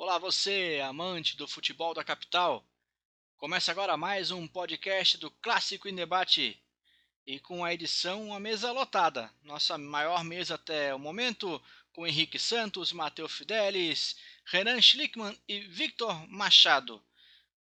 [0.00, 2.64] Olá, você, amante do futebol da capital.
[3.36, 6.56] Começa agora mais um podcast do Clássico em Debate.
[7.26, 11.60] E com a edição A Mesa Lotada, nossa maior mesa até o momento,
[11.92, 14.14] com Henrique Santos, Matheus Fidelis,
[14.44, 17.02] Renan Schlickman e Victor Machado.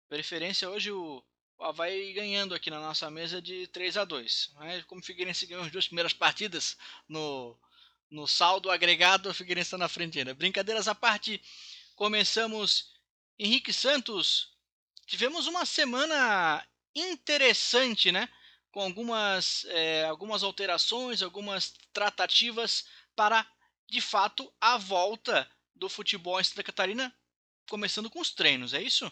[0.06, 1.24] Preferência hoje o,
[1.58, 5.64] Havaí ganhando aqui na nossa mesa de 3 a 2 Mas como o Figueirense ganhou
[5.64, 6.76] as duas primeiras partidas
[7.08, 7.58] no,
[8.10, 10.34] no saldo agregado, o Figueirense está na frente ainda.
[10.34, 11.40] Brincadeiras à parte,
[11.96, 12.94] começamos.
[13.38, 14.54] Henrique Santos,
[15.06, 16.64] tivemos uma semana
[16.94, 18.28] interessante, né?
[18.70, 23.46] Com algumas, é, algumas alterações, algumas tratativas para,
[23.88, 27.14] de fato, a volta do futebol em Santa Catarina,
[27.68, 29.10] começando com os treinos, é isso?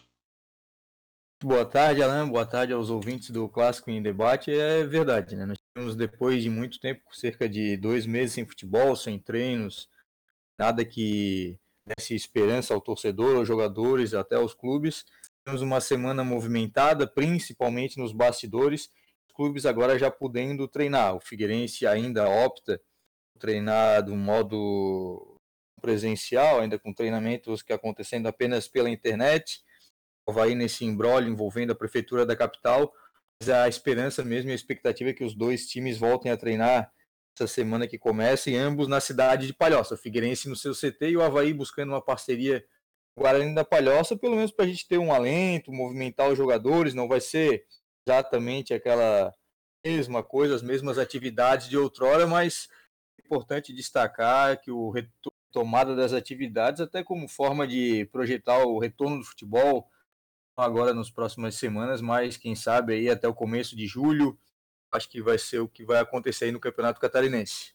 [1.43, 2.29] Boa tarde, Alan.
[2.29, 4.51] Boa tarde aos ouvintes do Clássico em Debate.
[4.51, 5.45] É verdade, né?
[5.45, 9.87] Nós tivemos, depois de muito tempo, cerca de dois meses sem futebol, sem treinos,
[10.57, 15.05] nada que desse esperança ao torcedor, aos jogadores, até aos clubes.
[15.43, 18.89] Tivemos uma semana movimentada, principalmente nos bastidores.
[19.27, 21.15] Os clubes agora já podendo treinar.
[21.15, 22.81] O Figueirense ainda opta
[23.33, 25.37] por treinar do modo
[25.81, 29.61] presencial, ainda com treinamentos que acontecendo apenas pela internet.
[30.27, 32.91] Havaí nesse embrólio envolvendo a prefeitura da capital.
[33.39, 36.91] Mas a esperança mesmo e a expectativa é que os dois times voltem a treinar
[37.35, 39.95] essa semana que começa, e ambos na cidade de Palhoça.
[39.95, 42.65] O Figueirense no seu CT e o Havaí buscando uma parceria
[43.17, 46.93] Guarani da Palhoça, pelo menos para a gente ter um alento, movimentar os jogadores.
[46.93, 47.65] Não vai ser
[48.07, 49.33] exatamente aquela
[49.85, 52.69] mesma coisa, as mesmas atividades de outrora, mas
[53.19, 59.19] é importante destacar que o retomada das atividades, até como forma de projetar o retorno
[59.19, 59.89] do futebol
[60.57, 64.37] agora nas próximas semanas, mas quem sabe aí até o começo de julho,
[64.95, 67.73] acho que vai ser o que vai acontecer aí no Campeonato Catarinense.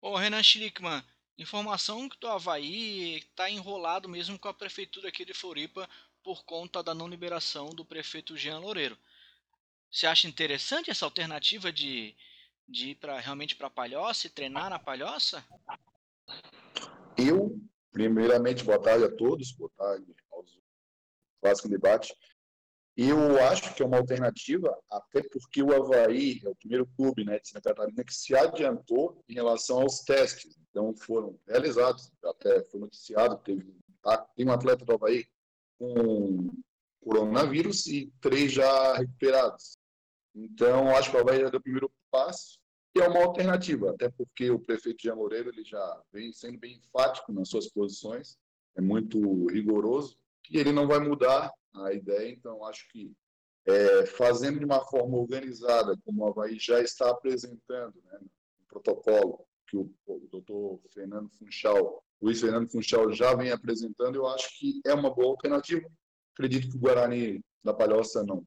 [0.00, 1.02] Ô Renan Schlickman,
[1.36, 5.88] informação que o Havaí está enrolado mesmo com a prefeitura aqui de Floripa
[6.22, 8.96] por conta da não liberação do prefeito Jean Loureiro.
[9.90, 12.14] Você acha interessante essa alternativa de,
[12.68, 15.44] de ir pra, realmente para Palhoça e treinar na Palhoça?
[17.16, 17.58] Eu,
[17.90, 20.58] primeiramente, boa tarde a todos, boa tarde aos
[21.40, 22.14] Clássico Debate.
[23.00, 27.38] Eu acho que é uma alternativa, até porque o Havaí é o primeiro clube né,
[27.38, 30.58] de Santa Catarina que se adiantou em relação aos testes.
[30.68, 33.72] Então, foram realizados, até foi noticiado, teve,
[34.02, 35.24] tá, tem um atleta do Havaí
[35.78, 36.50] com
[37.00, 39.78] coronavírus e três já recuperados.
[40.34, 42.58] Então, acho que o Havaí já deu o primeiro passo
[42.96, 46.78] e é uma alternativa, até porque o prefeito Jean Moreira ele já vem sendo bem
[46.78, 48.36] enfático nas suas posições,
[48.76, 50.18] é muito rigoroso,
[50.50, 53.12] e ele não vai mudar a ideia, então acho que
[53.66, 59.46] é, fazendo de uma forma organizada, como o Havaí já está apresentando, né, no protocolo
[59.66, 64.80] que o, o doutor Fernando Funchal, Luiz Fernando Funchal já vem apresentando, eu acho que
[64.86, 65.86] é uma boa alternativa.
[66.32, 68.46] Acredito que o Guarani da Palhoça não,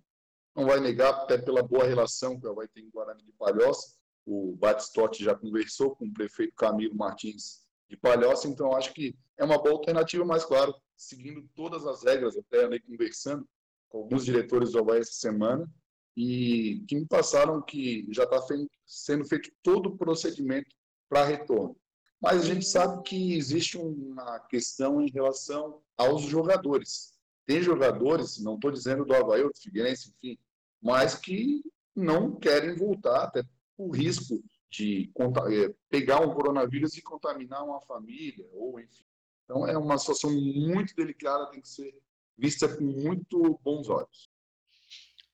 [0.55, 3.31] não vai negar, até pela boa relação que o Havaí tem com o Guarani de
[3.33, 3.95] Palhoça.
[4.25, 9.43] O Batistotti já conversou com o prefeito Camilo Martins de Palhoça, então acho que é
[9.43, 13.45] uma boa alternativa, mas claro, seguindo todas as regras, até andei conversando
[13.89, 15.69] com alguns diretores do Havaí essa semana,
[16.15, 18.41] e que me passaram que já está
[18.85, 20.73] sendo feito todo o procedimento
[21.09, 21.75] para retorno.
[22.21, 27.11] Mas a gente sabe que existe uma questão em relação aos jogadores.
[27.45, 30.37] Tem jogadores, não estou dizendo do Havaí ou do Figueirense, enfim,
[30.81, 31.61] mas que
[31.93, 33.43] não querem voltar, até
[33.77, 34.41] o risco
[34.71, 35.11] de
[35.51, 39.05] eh, pegar um coronavírus e contaminar uma família, ou enfim,
[39.51, 41.93] então, é uma situação muito delicada, tem que ser
[42.37, 44.29] vista com muito bons olhos.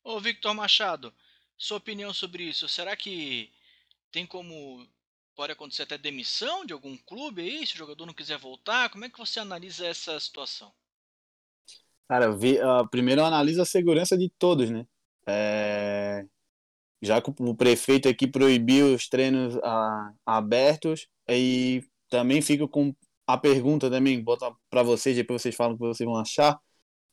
[0.03, 1.13] Ô, Victor Machado,
[1.55, 2.67] sua opinião sobre isso?
[2.67, 3.53] Será que
[4.11, 4.87] tem como.
[5.35, 8.89] Pode acontecer até demissão de algum clube aí, se o jogador não quiser voltar?
[8.89, 10.73] Como é que você analisa essa situação?
[12.09, 14.87] Cara, vi, uh, primeiro eu analiso a segurança de todos, né?
[15.27, 16.25] É...
[17.01, 22.93] Já que o prefeito aqui proibiu os treinos uh, abertos, e também fico com
[23.27, 26.57] a pergunta também, bota para vocês, depois vocês falam o que vocês vão achar,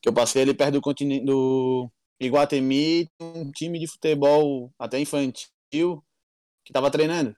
[0.00, 1.90] que eu passei ali perto do continente do
[2.20, 6.04] Iguatemi, um time de futebol até infantil
[6.64, 7.34] que estava treinando.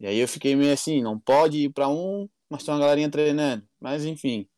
[0.00, 3.10] E aí eu fiquei meio assim, não pode ir para um, mas tem uma galerinha
[3.10, 3.66] treinando.
[3.80, 4.48] Mas enfim,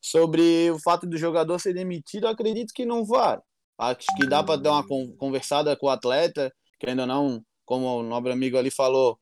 [0.00, 3.40] sobre o fato do jogador ser demitido, acredito que não vai.
[3.78, 4.86] Acho que dá para dar uma
[5.16, 9.18] conversada com o atleta, querendo ou não, como o nobre amigo ali falou,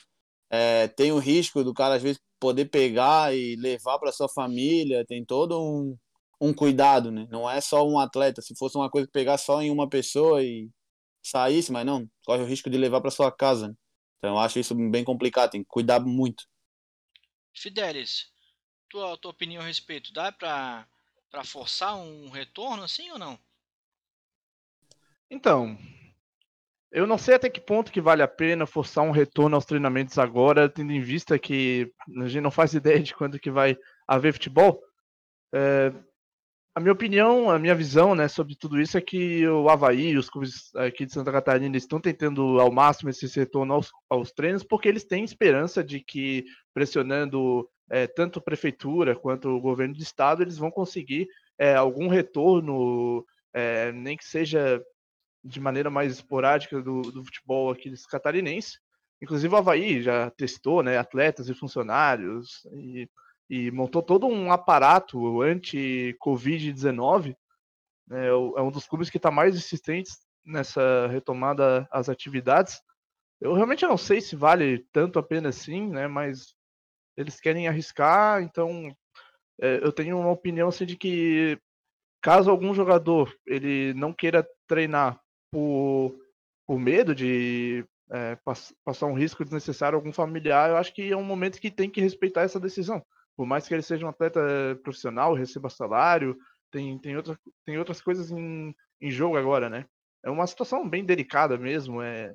[0.51, 5.07] é, tem o risco do cara às vezes poder pegar e levar para sua família,
[5.07, 5.97] tem todo um,
[6.41, 7.27] um cuidado, né?
[7.31, 8.43] Não é só um atleta.
[8.43, 10.69] Se fosse uma coisa que pegar só em uma pessoa e
[11.23, 13.69] saísse, mas não, corre o risco de levar para sua casa.
[13.69, 13.75] Né?
[14.19, 16.45] Então eu acho isso bem complicado, tem que cuidar muito.
[17.55, 18.33] Fidelis,
[18.89, 20.13] tua, tua opinião a respeito?
[20.13, 20.87] Dá para
[21.45, 23.39] forçar um retorno assim ou não?
[25.33, 25.79] Então,
[26.93, 30.19] eu não sei até que ponto que vale a pena forçar um retorno aos treinamentos
[30.19, 31.91] agora, tendo em vista que
[32.21, 33.75] a gente não faz ideia de quando que vai
[34.07, 34.79] haver futebol.
[35.55, 35.91] É,
[36.75, 40.29] a minha opinião, a minha visão né, sobre tudo isso é que o Havaí, os
[40.29, 44.87] clubes aqui de Santa Catarina, estão tentando ao máximo esse retorno aos, aos treinos, porque
[44.87, 46.45] eles têm esperança de que,
[46.75, 51.27] pressionando é, tanto a prefeitura quanto o governo de estado, eles vão conseguir
[51.59, 53.25] é, algum retorno,
[53.55, 54.83] é, nem que seja
[55.45, 58.79] de maneira mais esporádica do, do futebol aqui catarinense.
[59.21, 63.09] Inclusive o Havaí já testou né, atletas e funcionários e
[63.53, 67.37] e montou todo um aparato anti-Covid-19.
[68.09, 72.81] Né, é, um dos clubes que está mais insistentes nessa retomada às atividades.
[73.39, 76.09] Eu realmente não sei se vale tanto a pena assim, né?
[76.09, 76.55] Mas
[77.15, 78.97] eles querem arriscar, então
[79.61, 81.61] é, eu tenho uma opinião assim de que
[82.23, 85.21] caso algum jogador ele não queira treinar
[85.53, 86.19] por,
[86.67, 88.37] por medo de é,
[88.85, 91.89] passar um risco desnecessário a algum familiar, eu acho que é um momento que tem
[91.89, 93.05] que respeitar essa decisão
[93.37, 94.41] por mais que ele seja um atleta
[94.83, 96.39] profissional, receba salário,
[96.71, 99.87] tem, tem, outra, tem outras coisas em, em jogo agora, né?
[100.25, 102.35] É uma situação bem delicada mesmo, é,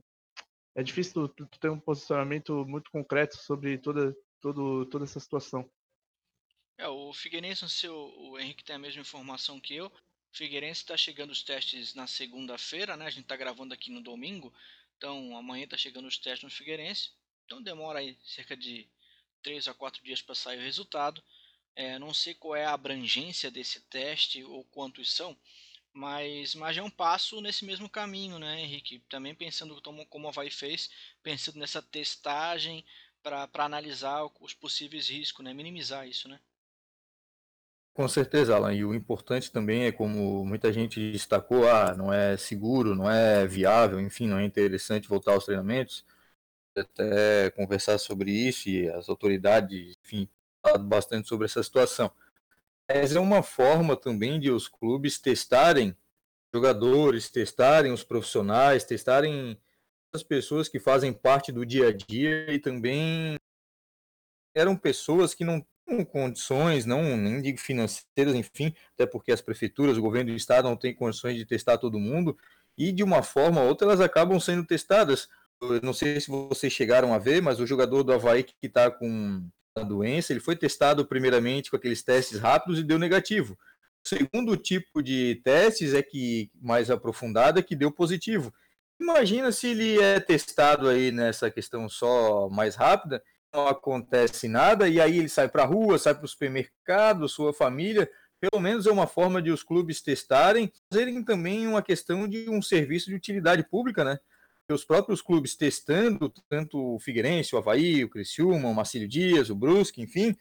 [0.75, 5.69] é difícil tu, tu ter um posicionamento muito concreto sobre toda, todo, toda essa situação.
[6.77, 9.91] É, o Figueirense, sei, o, o Henrique tem a mesma informação que eu.
[10.37, 13.07] Figueirense está chegando os testes na segunda-feira, né?
[13.07, 14.53] A gente está gravando aqui no domingo,
[14.95, 17.09] então amanhã está chegando os testes no Figueirense.
[17.45, 18.87] Então demora aí cerca de
[19.41, 21.23] 3 a 4 dias para sair o resultado.
[21.75, 25.35] É, não sei qual é a abrangência desse teste ou quantos são,
[25.91, 28.99] mas, mas é um passo nesse mesmo caminho, né, Henrique?
[29.09, 30.91] Também pensando como a Vai fez,
[31.23, 32.85] pensando nessa testagem
[33.23, 36.39] para analisar os possíveis riscos, né, minimizar isso, né?
[37.97, 38.75] Com certeza, Alan.
[38.75, 43.47] E o importante também é como muita gente destacou, ah, não é seguro, não é
[43.47, 46.05] viável, enfim, não é interessante voltar aos treinamentos
[46.77, 50.29] até conversar sobre isso e as autoridades, enfim,
[50.61, 52.11] falado bastante sobre essa situação.
[52.87, 55.97] Mas é uma forma também de os clubes testarem
[56.53, 59.59] jogadores, testarem os profissionais, testarem
[60.13, 63.39] as pessoas que fazem parte do dia a dia e também
[64.55, 69.97] eram pessoas que não tinham condições, não nem digo financeiras, enfim, até porque as prefeituras,
[69.97, 72.37] o governo do estado não tem condições de testar todo mundo
[72.77, 75.27] e de uma forma ou outra elas acabam sendo testadas
[75.81, 79.47] não sei se vocês chegaram a ver, mas o jogador do Havaí que está com
[79.75, 83.57] a doença, ele foi testado primeiramente com aqueles testes rápidos e deu negativo.
[84.05, 88.53] O segundo tipo de testes é que mais aprofundado é que deu positivo.
[88.99, 93.21] Imagina se ele é testado aí nessa questão só mais rápida,
[93.53, 97.53] não acontece nada e aí ele sai para a rua, sai para o supermercado, sua
[97.53, 98.09] família.
[98.39, 102.61] Pelo menos é uma forma de os clubes testarem, fazerem também uma questão de um
[102.61, 104.19] serviço de utilidade pública, né?
[104.73, 109.55] os próprios clubes testando, tanto o Figueirense, o Havaí, o Criciúma, o Marcílio Dias, o
[109.55, 110.35] Brusque, enfim,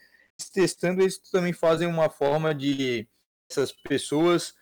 [0.52, 3.08] testando, eles também fazem uma forma de
[3.48, 4.54] essas pessoas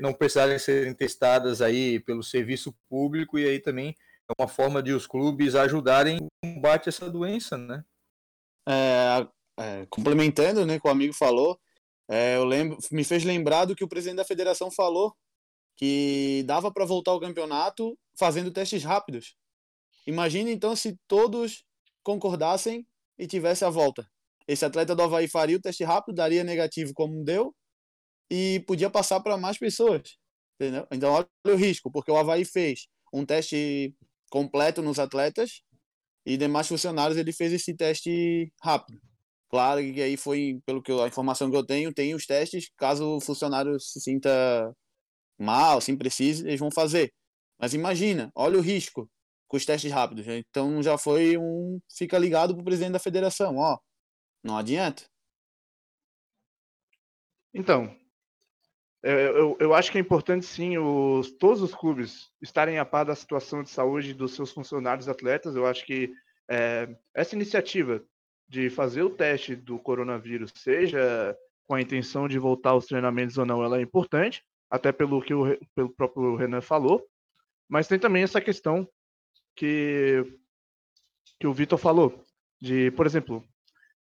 [0.00, 3.94] não precisarem serem testadas aí pelo serviço público e aí também
[4.28, 7.84] é uma forma de os clubes ajudarem no combate a essa doença, né?
[8.68, 9.26] É,
[9.58, 11.58] é, complementando, né, com o amigo falou,
[12.08, 15.14] é, eu lembro, me fez lembrar do que o presidente da federação falou
[15.76, 19.36] que dava para voltar ao campeonato fazendo testes rápidos.
[20.06, 21.64] Imagine então se todos
[22.02, 22.86] concordassem
[23.18, 24.08] e tivesse a volta.
[24.48, 27.54] Esse atleta do Havaí faria o teste rápido, daria negativo como deu
[28.30, 30.16] e podia passar para mais pessoas.
[30.54, 30.86] Entendeu?
[30.90, 33.94] Então olha o risco, porque o Havaí fez um teste
[34.36, 35.62] completo nos atletas
[36.26, 39.00] e demais funcionários ele fez esse teste rápido.
[39.48, 42.68] Claro que aí foi, pelo que eu, a informação que eu tenho, tem os testes,
[42.76, 44.30] caso o funcionário se sinta
[45.38, 47.10] mal, se precisa, eles vão fazer.
[47.58, 49.08] Mas imagina, olha o risco
[49.48, 50.26] com os testes rápidos.
[50.28, 51.80] Então já foi um.
[51.96, 53.78] Fica ligado para o presidente da federação, ó.
[54.44, 55.04] Não adianta.
[57.54, 57.96] Então,
[59.10, 63.14] eu, eu acho que é importante sim os, todos os clubes estarem a par da
[63.14, 65.54] situação de saúde dos seus funcionários atletas.
[65.54, 66.12] Eu acho que
[66.50, 68.02] é, essa iniciativa
[68.48, 71.36] de fazer o teste do coronavírus, seja
[71.66, 75.34] com a intenção de voltar aos treinamentos ou não, ela é importante até pelo que
[75.34, 77.04] o, pelo próprio Renan falou,
[77.68, 78.88] mas tem também essa questão
[79.54, 80.24] que,
[81.40, 82.24] que o Vitor falou,
[82.60, 83.44] de, por exemplo,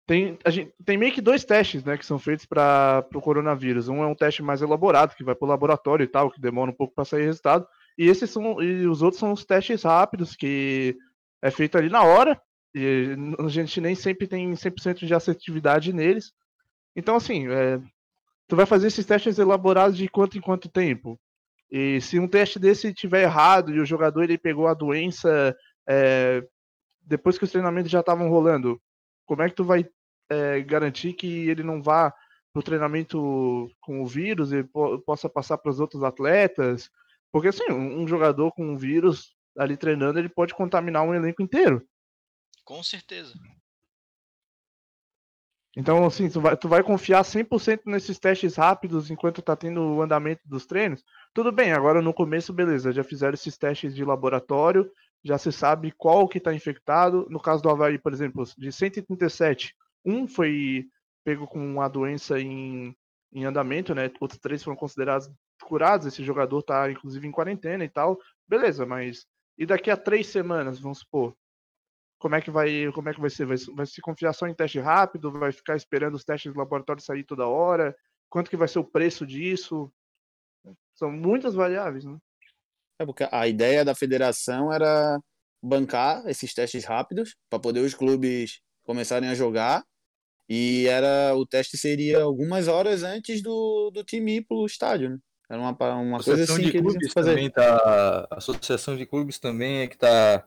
[0.06, 3.88] tem, a gente, tem meio que dois testes né, que são feitos para o coronavírus.
[3.88, 6.70] Um é um teste mais elaborado, que vai para o laboratório e tal, que demora
[6.70, 10.36] um pouco para sair resultado, e esses são e os outros são os testes rápidos,
[10.36, 10.96] que
[11.40, 12.40] é feito ali na hora,
[12.74, 16.32] e a gente nem sempre tem 100% de assertividade neles,
[16.96, 17.80] Então, assim, é,
[18.48, 21.18] tu vai fazer esses testes elaborados de quanto em quanto tempo?
[21.70, 25.56] E se um teste desse tiver errado e o jogador ele pegou a doença
[25.88, 26.42] é,
[27.02, 28.80] depois que os treinamentos já estavam rolando,
[29.26, 29.88] como é que tu vai
[30.28, 32.12] é, garantir que ele não vá
[32.52, 36.90] pro treinamento com o vírus e po possa passar para os outros atletas?
[37.32, 41.42] Porque assim, um, um jogador com o vírus ali treinando, ele pode contaminar um elenco
[41.42, 41.86] inteiro.
[42.64, 43.34] Com certeza.
[45.76, 50.02] Então, assim, tu vai, tu vai confiar 100% nesses testes rápidos enquanto tá tendo o
[50.02, 51.02] andamento dos treinos?
[51.32, 54.88] Tudo bem, agora no começo, beleza, já fizeram esses testes de laboratório,
[55.24, 57.26] já se sabe qual que tá infectado.
[57.30, 60.86] No caso do Havaí, por exemplo, de 137, um foi
[61.24, 62.94] pego com uma doença em,
[63.32, 64.10] em andamento, né?
[64.20, 65.30] Outros três foram considerados
[65.62, 66.06] curados.
[66.06, 68.18] Esse jogador tá, inclusive, em quarentena e tal.
[68.46, 69.26] Beleza, mas
[69.56, 71.34] e daqui a três semanas, vamos supor,
[72.18, 73.46] como é que vai, como é que vai ser?
[73.46, 75.32] Vai, vai se confiar só em teste rápido?
[75.32, 77.96] Vai ficar esperando os testes do laboratório sair toda hora?
[78.28, 79.92] Quanto que vai ser o preço disso?
[80.94, 82.18] São muitas variáveis, né?
[82.98, 85.18] É porque a ideia da federação era
[85.62, 89.82] bancar esses testes rápidos para poder os clubes começarem a jogar
[90.48, 95.10] e era o teste seria algumas horas antes do, do time ir para o estádio,
[95.10, 95.18] né?
[95.48, 97.30] Era uma, uma coisa assim de que clubes fazer.
[97.30, 100.46] também tá, a associação de clubes também é que está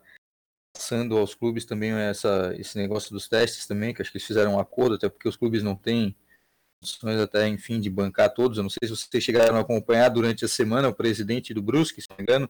[0.73, 4.55] passando aos clubes também essa, esse negócio dos testes também, que acho que eles fizeram
[4.55, 6.15] um acordo, até porque os clubes não têm
[6.79, 8.57] condições até, enfim, de bancar todos.
[8.57, 12.01] Eu não sei se vocês chegaram a acompanhar durante a semana o presidente do Brusque,
[12.01, 12.49] se não me engano,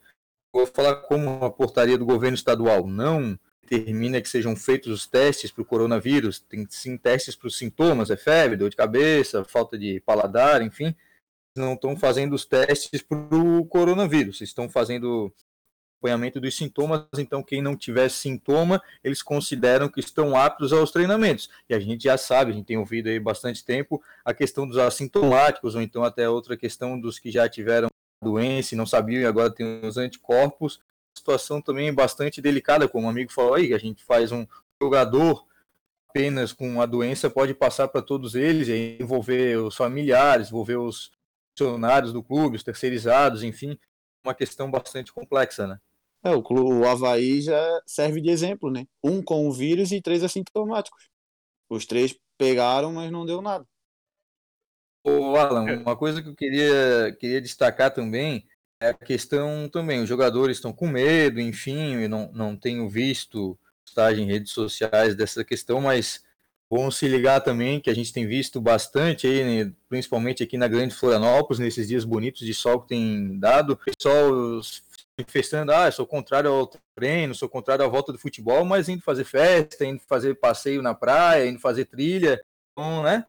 [0.54, 2.88] vou falar como a portaria do governo estadual.
[2.88, 3.38] Não
[3.70, 8.10] determina que sejam feitos os testes para o coronavírus, tem sim testes para os sintomas,
[8.10, 10.96] é febre, dor de cabeça, falta de paladar, enfim,
[11.56, 15.34] não estão fazendo os testes para o coronavírus, estão fazendo
[15.98, 21.50] acompanhamento dos sintomas, então quem não tiver sintoma, eles consideram que estão aptos aos treinamentos.
[21.68, 24.78] E a gente já sabe, a gente tem ouvido aí bastante tempo a questão dos
[24.78, 27.90] assintomáticos, ou então até outra questão dos que já tiveram
[28.24, 30.80] doença e não sabiam e agora tem os anticorpos.
[31.18, 34.46] Situação também bastante delicada, como o amigo falou aí, a gente faz um
[34.82, 35.46] jogador
[36.10, 41.12] apenas com a doença pode passar para todos eles, envolver os familiares, envolver os
[41.56, 43.78] funcionários do clube, os terceirizados, enfim,
[44.26, 45.80] uma questão bastante complexa, né?
[46.24, 48.86] É, o, clube, o Havaí já serve de exemplo, né?
[49.04, 51.10] Um com o vírus e três assintomáticos.
[51.70, 53.66] Os três pegaram, mas não deu nada.
[55.04, 58.46] Ô, Alan, uma coisa que eu queria, queria destacar também
[58.80, 63.58] é a questão também, os jogadores estão com medo, enfim, eu não, não tenho visto
[63.84, 66.22] postagem em redes sociais dessa questão, mas
[66.70, 70.68] Bom se ligar também, que a gente tem visto bastante aí, né, principalmente aqui na
[70.68, 74.60] Grande Florianópolis, nesses dias bonitos de sol que tem dado, o pessoal
[75.18, 79.24] manifestando, ah, sou contrário ao treino, sou contrário à volta do futebol, mas indo fazer
[79.24, 83.26] festa, indo fazer passeio na praia, indo fazer trilha, então, né?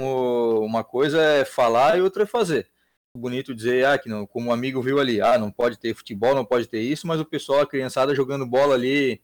[0.00, 2.70] Uma coisa é falar e outra é fazer.
[3.16, 6.34] Bonito dizer, ah, que não, como um amigo viu ali, ah, não pode ter futebol,
[6.34, 9.22] não pode ter isso, mas o pessoal, a criançada jogando bola ali,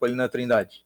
[0.00, 0.84] ali na Trindade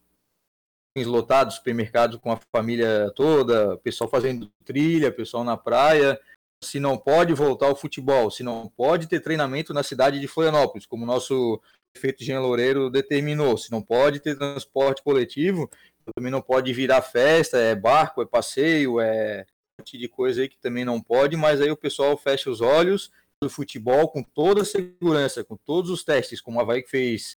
[1.05, 6.19] lotados, supermercados com a família toda, pessoal fazendo trilha, pessoal na praia.
[6.67, 10.87] Se não pode voltar ao futebol, se não pode ter treinamento na cidade de Florianópolis,
[10.87, 11.61] como o nosso
[11.93, 15.71] prefeito Jean Loureiro determinou, se não pode ter transporte coletivo,
[16.15, 19.47] também não pode virar festa, é barco, é passeio, é
[19.79, 22.61] um monte de coisa aí que também não pode, mas aí o pessoal fecha os
[22.61, 23.11] olhos
[23.43, 27.37] do futebol com toda a segurança, com todos os testes, como a Havaí fez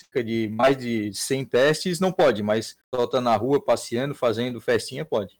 [0.00, 4.60] cerca de mais de 100 testes, não pode, mas só tá na rua passeando, fazendo
[4.60, 5.39] festinha, pode.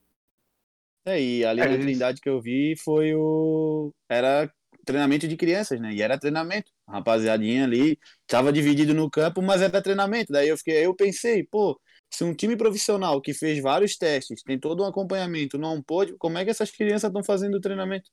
[1.05, 3.93] É, e ali é, na Trindade que eu vi foi o.
[4.09, 4.53] Era
[4.85, 5.93] treinamento de crianças, né?
[5.93, 6.71] E era treinamento.
[6.87, 10.33] A rapaziadinha ali estava dividido no campo, mas era treinamento.
[10.33, 11.81] Daí eu fiquei, eu pensei, pô,
[12.11, 16.39] se um time profissional que fez vários testes, tem todo um acompanhamento, não pôde, como
[16.39, 18.11] é que essas crianças estão fazendo o treinamento?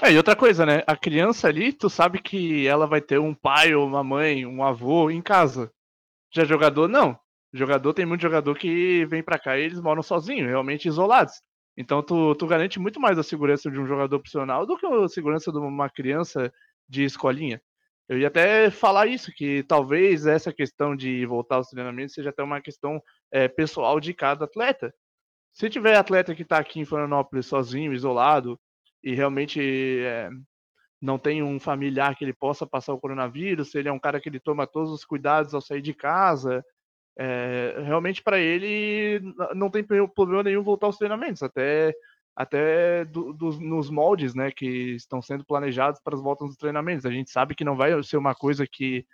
[0.00, 0.82] É, e outra coisa, né?
[0.86, 4.62] A criança ali, tu sabe que ela vai ter um pai ou uma mãe, um
[4.62, 5.72] avô em casa.
[6.32, 7.18] Já jogador, não.
[7.52, 11.34] Jogador tem muito jogador que vem para cá e eles moram sozinhos, realmente isolados.
[11.80, 15.06] Então tu, tu garante muito mais a segurança de um jogador profissional do que a
[15.06, 16.52] segurança de uma criança
[16.88, 17.62] de escolinha.
[18.08, 22.42] Eu ia até falar isso, que talvez essa questão de voltar aos treinamentos seja até
[22.42, 24.92] uma questão é, pessoal de cada atleta.
[25.52, 28.58] Se tiver atleta que está aqui em Florianópolis sozinho, isolado,
[29.00, 29.60] e realmente
[30.00, 30.30] é,
[31.00, 34.20] não tem um familiar que ele possa passar o coronavírus, se ele é um cara
[34.20, 36.64] que ele toma todos os cuidados ao sair de casa,
[37.18, 39.20] é, realmente para ele
[39.54, 41.92] não tem problema nenhum voltar aos treinamentos, até
[42.36, 47.04] até do, do, nos moldes né, que estão sendo planejados para as voltas dos treinamentos.
[47.04, 49.04] A gente sabe que não vai ser uma coisa que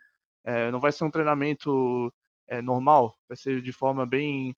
[0.45, 2.13] é, não vai ser um treinamento
[2.47, 4.55] é, normal, vai ser de forma bem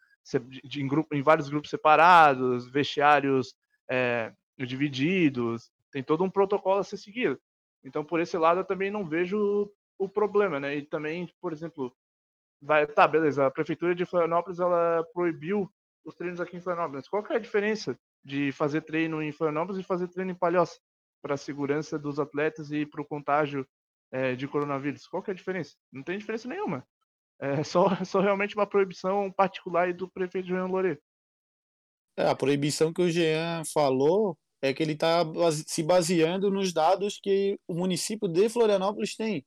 [0.64, 3.54] de, em, grupo, em vários grupos separados, vestiários
[3.88, 7.38] é, divididos, tem todo um protocolo a ser seguido.
[7.84, 10.76] Então, por esse lado, eu também não vejo o problema, né?
[10.76, 11.94] E também, por exemplo,
[12.60, 15.70] vai, tá, beleza, a prefeitura de Florianópolis ela proibiu
[16.04, 17.08] os treinos aqui em Florianópolis.
[17.08, 20.78] Qual que é a diferença de fazer treino em Florianópolis e fazer treino em Palhoça
[21.22, 23.66] para a segurança dos atletas e para o contágio
[24.12, 25.06] é, de coronavírus?
[25.06, 25.74] Qual que é a diferença?
[25.92, 26.86] Não tem diferença nenhuma.
[27.40, 31.00] É só, só realmente uma proibição particular do prefeito Jean Loureiro.
[32.16, 35.22] É, a proibição que o Jean falou é que ele está
[35.66, 39.44] se baseando nos dados que o município de Florianópolis tem.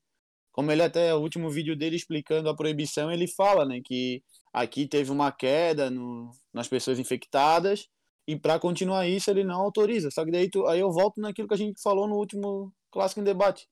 [0.52, 4.88] Como ele até o último vídeo dele explicando a proibição, ele fala, né, que aqui
[4.88, 7.88] teve uma queda no, nas pessoas infectadas
[8.28, 10.12] e para continuar isso ele não autoriza.
[10.12, 13.22] Só que daí tu, aí eu volto naquilo que a gente falou no último clássico
[13.22, 13.68] em debate.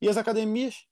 [0.00, 0.86] E as academias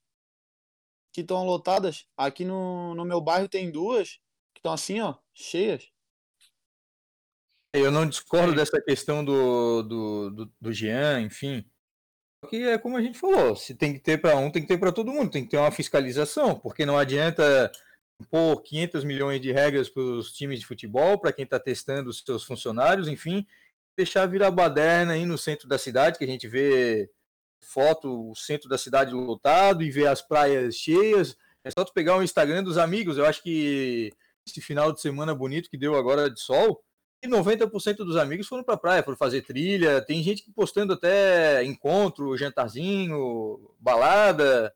[1.12, 4.12] que estão lotadas, aqui no, no meu bairro tem duas
[4.54, 5.90] que estão assim, ó, cheias.
[7.74, 11.64] Eu não discordo dessa questão do, do, do, do Jean, enfim.
[12.48, 14.78] Que é como a gente falou, se tem que ter para um, tem que ter
[14.78, 17.70] para todo mundo, tem que ter uma fiscalização, porque não adianta
[18.30, 22.22] pôr 500 milhões de regras para os times de futebol, para quem está testando os
[22.24, 23.46] seus funcionários, enfim,
[23.96, 27.10] deixar virar baderna aí no centro da cidade, que a gente vê
[27.60, 31.36] foto, o centro da cidade lotado e ver as praias cheias.
[31.64, 34.12] É só tu pegar o Instagram dos amigos, eu acho que
[34.46, 36.82] esse final de semana bonito que deu agora de sol,
[37.22, 40.04] e 90% dos amigos foram para a praia, foram fazer trilha.
[40.04, 44.74] Tem gente postando até encontro, jantarzinho, balada.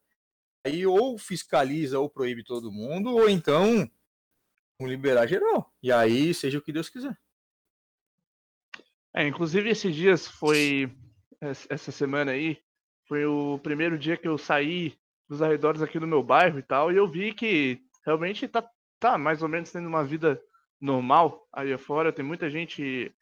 [0.64, 3.88] Aí ou fiscaliza ou proíbe todo mundo, ou então
[4.80, 5.72] liberar geral.
[5.82, 7.16] E aí seja o que Deus quiser.
[9.14, 10.94] É, inclusive esses dias foi
[11.40, 12.58] essa semana aí,
[13.08, 14.96] foi o primeiro dia que eu saí
[15.28, 18.68] dos arredores aqui do meu bairro e tal, e eu vi que realmente tá,
[19.00, 20.40] tá mais ou menos tendo uma vida
[20.80, 23.12] normal aí afora, tem muita gente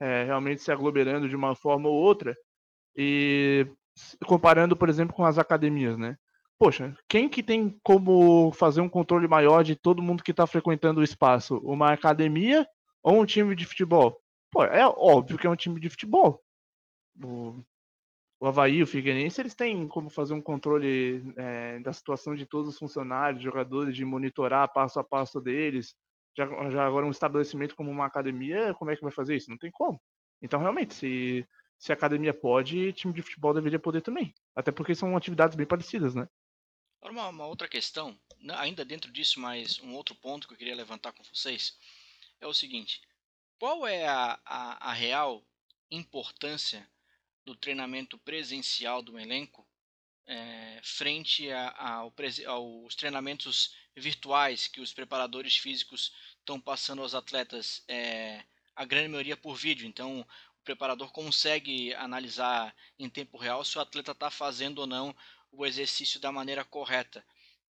[0.00, 2.36] é, realmente se aglomerando de uma forma ou outra,
[2.96, 3.66] e
[4.26, 6.16] comparando, por exemplo, com as academias, né?
[6.58, 11.00] Poxa, quem que tem como fazer um controle maior de todo mundo que está frequentando
[11.00, 11.56] o espaço?
[11.58, 12.66] Uma academia
[13.02, 14.20] ou um time de futebol?
[14.50, 16.42] Pô, é óbvio que é um time de futebol.
[17.22, 17.62] O,
[18.40, 22.68] o Havaí, o Figueirense, eles têm como fazer um controle é, da situação de todos
[22.68, 25.94] os funcionários, jogadores, de monitorar passo a passo deles,
[26.36, 29.50] já, já agora um estabelecimento como uma academia, como é que vai fazer isso?
[29.50, 30.00] Não tem como.
[30.42, 31.46] Então, realmente, se,
[31.78, 34.34] se a academia pode, time de futebol deveria poder também.
[34.54, 36.26] Até porque são atividades bem parecidas, né?
[37.02, 38.18] Uma, uma outra questão,
[38.56, 41.78] ainda dentro disso, mas um outro ponto que eu queria levantar com vocês
[42.40, 43.00] é o seguinte:
[43.58, 45.42] qual é a, a, a real
[45.90, 46.86] importância
[47.44, 49.66] do treinamento presencial do elenco
[50.26, 52.12] é, frente a, a, ao,
[52.46, 59.36] aos treinamentos virtuais que os preparadores físicos estão passando aos atletas, é, a grande maioria
[59.36, 59.86] por vídeo.
[59.86, 65.14] Então, o preparador consegue analisar em tempo real se o atleta está fazendo ou não
[65.50, 67.24] o exercício da maneira correta.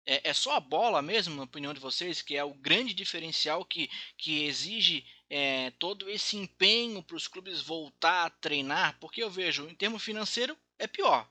[0.06, 3.66] É, é, só a bola mesmo, na opinião de vocês, que é o grande diferencial
[3.66, 8.98] que, que exige é, todo esse empenho para os clubes voltar a treinar?
[9.00, 11.30] Porque eu vejo, em termo financeiro, é pior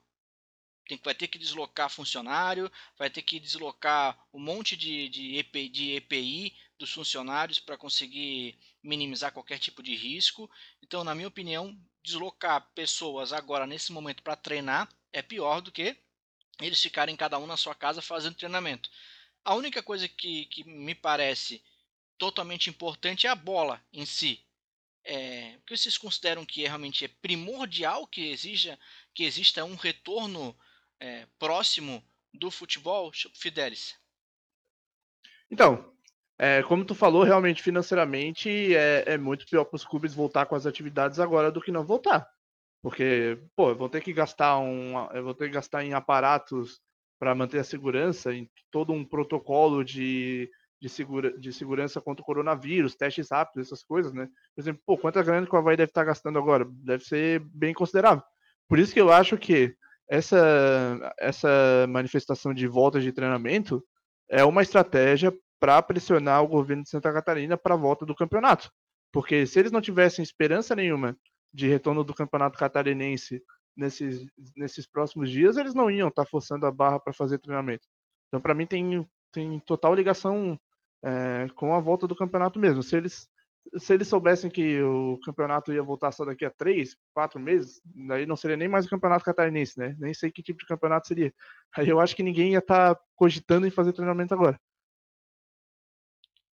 [0.87, 5.69] tem, vai ter que deslocar funcionário, vai ter que deslocar um monte de, de, EPI,
[5.69, 10.51] de EPI dos funcionários para conseguir minimizar qualquer tipo de risco.
[10.83, 15.97] Então, na minha opinião, deslocar pessoas agora nesse momento para treinar é pior do que
[16.61, 18.89] eles ficarem cada um na sua casa fazendo treinamento.
[19.45, 21.63] A única coisa que, que me parece
[22.19, 24.43] totalmente importante é a bola em si.
[25.05, 28.77] É, que vocês consideram que é, realmente é primordial que exija
[29.15, 30.57] que exista um retorno
[31.01, 33.97] é, próximo do futebol, Fidelis?
[35.51, 35.93] Então,
[36.39, 40.55] é, como tu falou, realmente financeiramente é, é muito pior para os clubes voltar com
[40.55, 42.29] as atividades agora do que não voltar.
[42.83, 46.81] Porque, pô, eu vou ter que gastar um, eu vou ter que gastar em aparatos
[47.19, 52.27] para manter a segurança, em todo um protocolo de, de, segura, de segurança contra o
[52.27, 54.29] coronavírus, testes rápidos, essas coisas, né?
[54.55, 56.67] Por exemplo, pô, quanta grana que o Havaí deve estar gastando agora?
[56.69, 58.23] Deve ser bem considerável.
[58.69, 59.75] Por isso que eu acho que
[60.09, 63.85] essa, essa manifestação de volta de treinamento
[64.29, 68.71] é uma estratégia para pressionar o governo de Santa Catarina para a volta do campeonato.
[69.13, 71.17] Porque se eles não tivessem esperança nenhuma
[71.53, 73.43] de retorno do campeonato catarinense
[73.77, 77.87] nesses, nesses próximos dias, eles não iam estar tá forçando a barra para fazer treinamento.
[78.29, 80.59] Então, para mim, tem, tem total ligação
[81.03, 82.83] é, com a volta do campeonato mesmo.
[82.83, 83.29] Se eles
[83.79, 88.27] se eles soubessem que o campeonato ia voltar só daqui a três, quatro meses, daí
[88.27, 89.97] não seria nem mais o campeonato catarinense, né?
[89.99, 91.33] Nem sei que tipo de campeonato seria.
[91.77, 94.61] Aí eu acho que ninguém ia estar tá cogitando em fazer treinamento agora.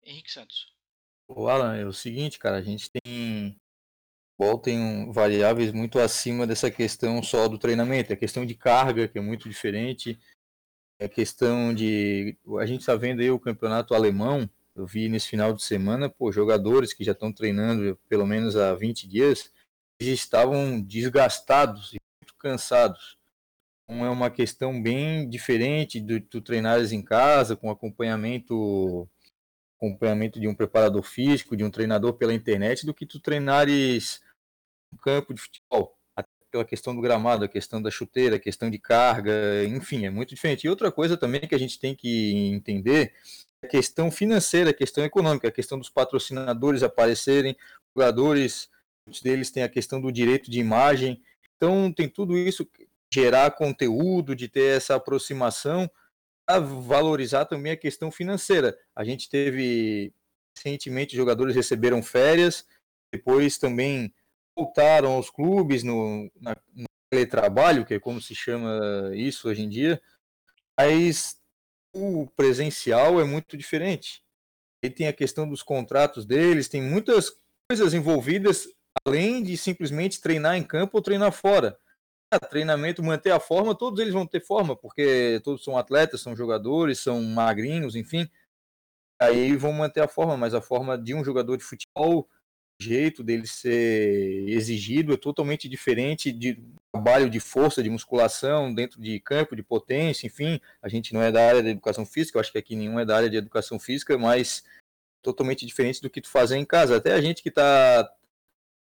[0.05, 0.75] Henrique Santos.
[1.27, 3.59] O Alan, é o seguinte, cara, a gente tem
[4.63, 9.21] tem variáveis muito acima dessa questão só do treinamento, a questão de carga, que é
[9.21, 10.19] muito diferente,
[11.01, 12.37] a questão de.
[12.61, 16.31] A gente está vendo aí o campeonato alemão, eu vi nesse final de semana, pô,
[16.31, 19.53] jogadores que já estão treinando pelo menos há 20 dias,
[20.01, 23.19] eles estavam desgastados e muito cansados.
[23.85, 29.09] Então é uma questão bem diferente do tu treinares em casa, com acompanhamento
[29.77, 34.21] acompanhamento de um preparador físico, de um treinador pela internet, do que tu treinares
[34.93, 35.97] no campo de futebol.
[36.51, 39.31] Pela questão do gramado, a questão da chuteira, a questão de carga,
[39.67, 40.65] enfim, é muito diferente.
[40.65, 43.15] E outra coisa também que a gente tem que entender
[43.67, 47.57] questão financeira, a questão econômica, a questão dos patrocinadores aparecerem,
[47.97, 48.69] jogadores,
[49.07, 51.23] muitos deles têm a questão do direito de imagem.
[51.57, 52.69] Então, tem tudo isso,
[53.13, 55.91] gerar conteúdo, de ter essa aproximação,
[56.47, 58.79] a valorizar também a questão financeira.
[58.95, 60.13] A gente teve
[60.57, 62.67] recentemente jogadores receberam férias,
[63.13, 64.13] depois também
[64.57, 69.69] voltaram aos clubes no, na, no teletrabalho, que é como se chama isso hoje em
[69.69, 70.01] dia,
[70.79, 71.38] mas
[71.99, 74.23] o presencial é muito diferente.
[74.83, 77.33] E tem a questão dos contratos deles, tem muitas
[77.69, 78.69] coisas envolvidas
[79.05, 81.79] além de simplesmente treinar em campo ou treinar fora.
[82.31, 86.37] Ah, treinamento, manter a forma, todos eles vão ter forma, porque todos são atletas, são
[86.37, 88.29] jogadores, são magrinhos, enfim.
[89.21, 92.29] Aí vão manter a forma, mas a forma de um jogador de futebol
[92.81, 96.63] jeito dele ser exigido é totalmente diferente de
[96.93, 100.61] trabalho de força, de musculação dentro de campo, de potência, enfim.
[100.81, 103.05] A gente não é da área da educação física, eu acho que aqui nenhum é
[103.05, 104.65] da área de educação física, mas
[105.23, 106.97] totalmente diferente do que tu fazer em casa.
[106.97, 108.09] Até a gente que está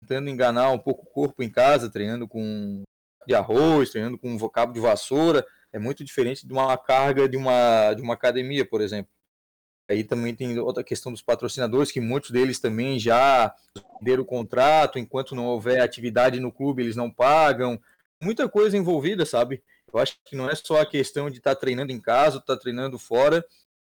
[0.02, 2.84] tentando enganar um pouco o corpo em casa, treinando com
[3.26, 7.36] de arroz, treinando com um vocábulo de vassoura, é muito diferente de uma carga de
[7.36, 9.12] uma, de uma academia, por exemplo.
[9.90, 13.54] Aí também tem outra questão dos patrocinadores, que muitos deles também já
[14.00, 17.80] perderam o contrato, enquanto não houver atividade no clube, eles não pagam.
[18.22, 19.64] Muita coisa envolvida, sabe?
[19.94, 22.56] Eu acho que não é só a questão de estar tá treinando em casa, estar
[22.56, 23.46] tá treinando fora.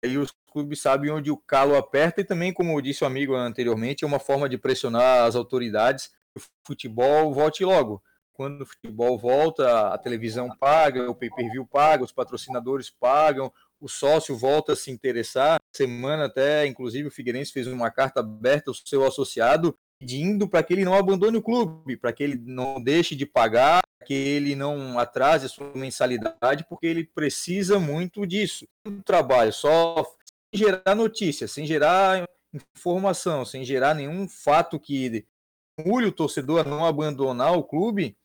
[0.05, 4.05] Aí os clubes sabem onde o calo aperta e também, como disse o amigo anteriormente,
[4.05, 8.03] é uma forma de pressionar as autoridades o futebol volte logo.
[8.33, 14.37] Quando o futebol volta, a televisão paga, o pay-per-view paga, os patrocinadores pagam, o sócio
[14.37, 15.59] volta a se interessar.
[15.75, 20.75] Semana até, inclusive, o Figueirense fez uma carta aberta ao seu associado pedindo para que
[20.75, 24.99] ele não abandone o clube, para que ele não deixe de pagar, que ele não
[24.99, 28.67] atrase a sua mensalidade, porque ele precisa muito disso.
[28.87, 30.05] O trabalho só
[30.55, 32.29] sem gerar notícia, sem gerar
[32.75, 35.27] informação, sem gerar nenhum fato que
[35.85, 38.17] mulhe o torcedor a não abandonar o clube,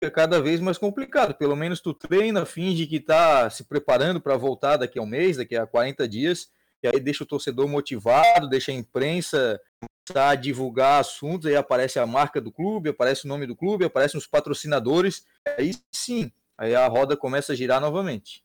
[0.00, 1.34] é cada vez mais complicado.
[1.34, 5.36] Pelo menos tu treina, finge que está se preparando para voltar daqui a um mês,
[5.36, 6.50] daqui a 40 dias,
[6.82, 9.60] e aí deixa o torcedor motivado, deixa a imprensa
[10.08, 13.84] começar a divulgar assuntos, aí aparece a marca do clube, aparece o nome do clube,
[13.84, 15.26] aparecem os patrocinadores,
[15.58, 18.42] aí sim, aí a roda começa a girar novamente.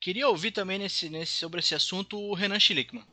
[0.00, 3.04] Queria ouvir também nesse, nesse, sobre esse assunto o Renan Schlickman.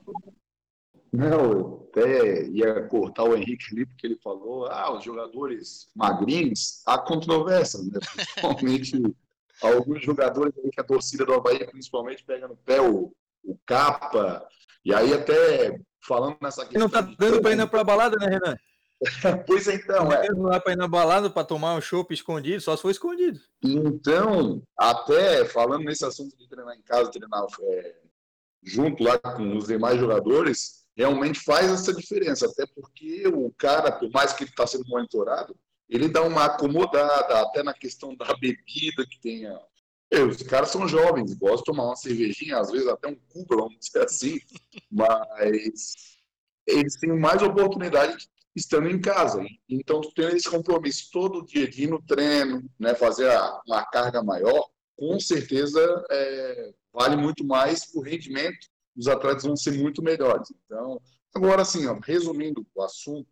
[1.12, 6.82] Não, eu até ia cortar o Henrique ali, porque ele falou, ah, os jogadores magrinhos,
[6.86, 8.00] há controvérsias, né?
[8.15, 9.15] Principalmente
[9.62, 14.47] alguns jogadores que a torcida do Havaí, principalmente, pega no pé o, o capa,
[14.86, 16.82] e aí até falando nessa questão...
[16.82, 18.58] Não tá dando para ir para balada, né, Renan?
[19.47, 20.30] pois então, é.
[20.30, 23.39] Não dá para ir na balada para tomar um chopp escondido, só se for escondido.
[23.63, 27.95] Então, até falando nesse assunto de treinar em casa, treinar é,
[28.63, 34.10] junto lá com os demais jogadores, realmente faz essa diferença, até porque o cara, por
[34.12, 35.56] mais que ele está sendo monitorado,
[35.90, 39.60] ele dá uma acomodada, até na questão da bebida que tenha.
[40.30, 43.78] Os caras são jovens, gostam de tomar uma cervejinha, às vezes até um cuba, vamos
[43.80, 44.40] dizer assim,
[44.92, 46.20] mas
[46.68, 49.44] eles têm mais oportunidade estando em casa.
[49.70, 53.30] Então, tendo esse compromisso todo dia de ir no treino, né, fazer
[53.66, 59.72] uma carga maior, com certeza é, vale muito mais o rendimento os atletas vão ser
[59.72, 60.52] muito melhores.
[60.66, 61.02] Então,
[61.34, 63.28] agora assim, ó, resumindo o assunto,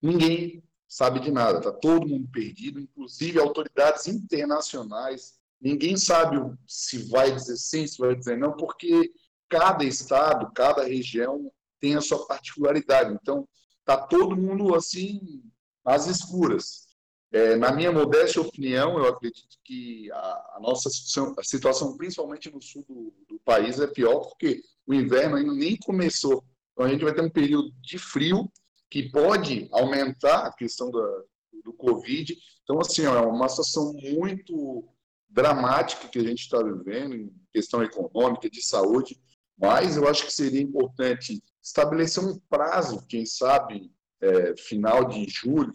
[0.00, 5.40] ninguém sabe de nada, está todo mundo perdido, inclusive autoridades internacionais.
[5.60, 9.12] Ninguém sabe se vai dizer sim, se vai dizer não, porque
[9.48, 13.12] cada estado, cada região tem a sua particularidade.
[13.14, 13.48] Então,
[13.80, 15.42] está todo mundo assim
[15.84, 16.91] às escuras.
[17.32, 22.52] É, na minha modesta opinião, eu acredito que a, a nossa situação, a situação, principalmente
[22.52, 26.44] no sul do, do, país, é pior, porque o inverno ainda nem começou.
[26.72, 28.52] Então, a gente vai ter um período de frio
[28.90, 31.22] que pode aumentar a questão da,
[31.64, 32.36] do Covid.
[32.62, 34.86] Então, assim, ó, é uma situação muito
[35.30, 39.18] dramática que a gente está vivendo em questão econômica, de saúde,
[39.58, 43.90] mas eu acho que seria importante estabelecer um prazo, quem sabe,
[44.20, 45.72] é, final de julho,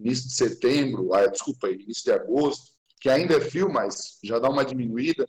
[0.00, 4.48] início de setembro, ah, desculpa, início de agosto, que ainda é frio, mas já dá
[4.48, 5.28] uma diminuída,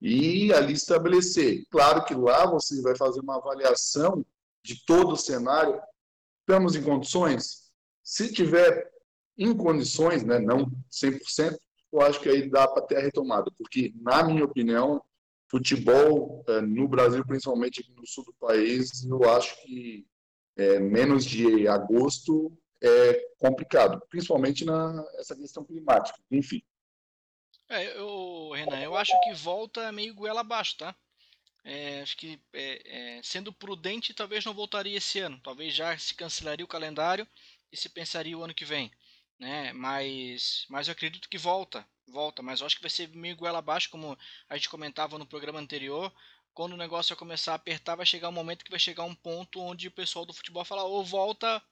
[0.00, 1.64] e ali estabelecer.
[1.70, 4.24] Claro que lá você vai fazer uma avaliação
[4.62, 5.80] de todo o cenário.
[6.40, 7.70] Estamos em condições?
[8.02, 8.90] Se tiver
[9.36, 11.56] em condições, né, não 100%,
[11.92, 15.02] eu acho que aí dá para ter a retomada, porque, na minha opinião,
[15.50, 20.06] futebol é, no Brasil, principalmente no sul do país, eu acho que
[20.56, 22.52] é, menos de agosto
[22.82, 26.18] é complicado, principalmente na essa questão climática.
[26.30, 26.62] Enfim.
[27.68, 30.94] É, eu, Renan, eu acho que volta meio goela abaixo, tá?
[31.64, 35.38] É, acho que é, é, sendo prudente, talvez não voltaria esse ano.
[35.42, 37.26] Talvez já se cancelaria o calendário
[37.70, 38.90] e se pensaria o ano que vem,
[39.38, 39.72] né?
[39.74, 42.42] Mas, mas eu acredito que volta, volta.
[42.42, 44.16] Mas eu acho que vai ser meio goela abaixo, como
[44.48, 46.12] a gente comentava no programa anterior.
[46.54, 49.14] Quando o negócio vai começar a apertar, vai chegar um momento que vai chegar um
[49.14, 51.62] ponto onde o pessoal do futebol fala ou volta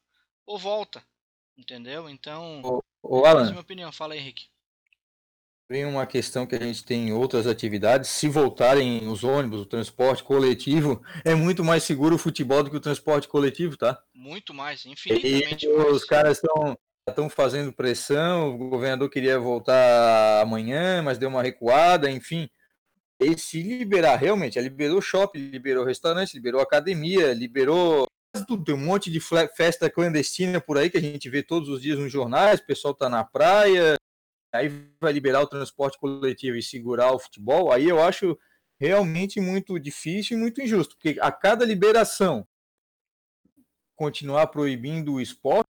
[0.46, 1.02] ou volta,
[1.56, 2.08] entendeu?
[2.08, 3.92] Então, ô, ô Alan, essa é a minha opinião.
[3.92, 4.46] Fala aí, Henrique.
[5.68, 8.08] Vem uma questão que a gente tem em outras atividades.
[8.08, 12.76] Se voltarem os ônibus, o transporte coletivo, é muito mais seguro o futebol do que
[12.76, 14.00] o transporte coletivo, tá?
[14.14, 15.92] Muito mais, infinitamente e mais.
[15.92, 16.78] Os caras estão
[17.08, 22.48] estão fazendo pressão, o governador queria voltar amanhã, mas deu uma recuada, enfim.
[23.20, 28.06] E se liberar, realmente, liberou shopping, liberou restaurante, liberou academia, liberou
[28.44, 28.64] tudo.
[28.64, 31.98] Tem um monte de festa clandestina por aí que a gente vê todos os dias
[31.98, 33.96] nos jornais, o pessoal tá na praia,
[34.52, 34.68] aí
[35.00, 38.38] vai liberar o transporte coletivo e segurar o futebol, aí eu acho
[38.78, 42.46] realmente muito difícil e muito injusto, porque a cada liberação
[43.96, 45.66] continuar proibindo o esporte,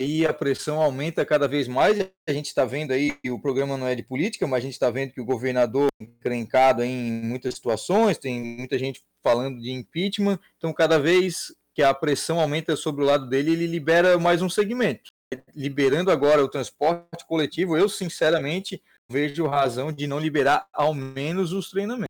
[0.00, 1.98] e a pressão aumenta cada vez mais.
[2.28, 4.90] A gente está vendo aí, o programa não é de política, mas a gente está
[4.90, 10.72] vendo que o governador encrencado em muitas situações, tem muita gente falando de impeachment, então
[10.72, 15.12] cada vez que a pressão aumenta sobre o lado dele, ele libera mais um segmento
[15.54, 21.70] liberando agora o transporte coletivo, eu sinceramente vejo razão de não liberar ao menos os
[21.70, 22.08] treinamentos.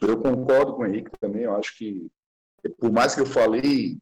[0.00, 2.06] Eu concordo com o Henrique também, eu acho que,
[2.78, 3.98] por mais que eu falei,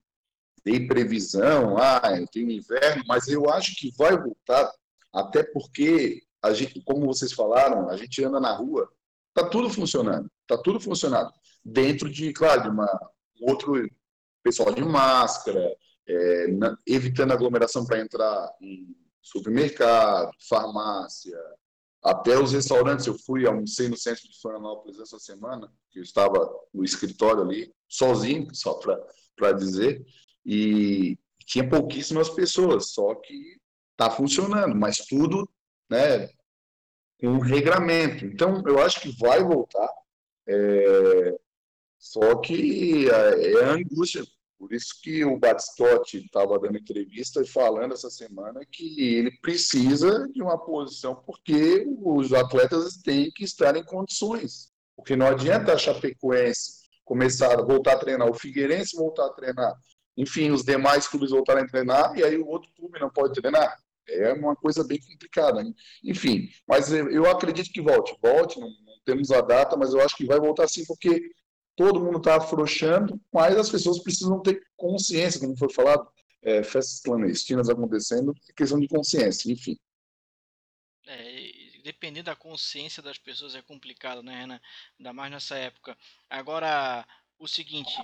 [0.63, 4.71] dei previsão, ah, tem inverno, mas eu acho que vai voltar,
[5.15, 8.93] até porque, a gente, como vocês falaram, a gente anda na rua,
[9.33, 11.33] tá tudo funcionando, tá tudo funcionando,
[11.65, 12.89] dentro de, claro, de uma,
[13.41, 13.89] outro
[14.45, 15.75] pessoal de máscara,
[16.07, 21.39] é, na, evitando aglomeração para entrar em supermercado, farmácia,
[22.03, 23.07] até os restaurantes.
[23.07, 26.39] Eu fui, almocei no centro de Florianópolis essa semana, que eu estava
[26.73, 28.79] no escritório ali, sozinho, só
[29.35, 30.05] para dizer,
[30.45, 33.57] e tinha pouquíssimas pessoas, só que
[33.93, 35.49] está funcionando, mas tudo
[35.89, 36.29] né,
[37.19, 38.27] com um regramento.
[38.27, 39.89] Então, eu acho que vai voltar,
[40.47, 41.35] é,
[41.99, 44.23] só que é, é a angústia
[44.59, 50.29] por isso que o Batistotti estava dando entrevista e falando essa semana que ele precisa
[50.33, 54.73] de uma posição porque os atletas têm que estar em condições.
[54.97, 59.75] Porque não adianta a Chapecoense começar a voltar a treinar, o Figueirense voltar a treinar,
[60.17, 63.77] enfim, os demais clubes voltarem a treinar e aí o outro clube não pode treinar.
[64.09, 65.63] É uma coisa bem complicada.
[65.63, 65.75] Hein?
[66.05, 68.17] Enfim, mas eu acredito que volte.
[68.23, 71.31] Volte, não, não temos a data, mas eu acho que vai voltar sim, porque
[71.77, 76.09] todo mundo está afrouxando, mas as pessoas precisam ter consciência, como foi falado,
[76.43, 79.79] é, festas clandestinas acontecendo, é questão de consciência, enfim.
[81.07, 81.53] É,
[82.23, 84.61] da consciência das pessoas é complicado, né, Renan?
[84.99, 85.97] Ainda mais nessa época.
[86.31, 87.07] Agora,
[87.39, 87.95] o seguinte,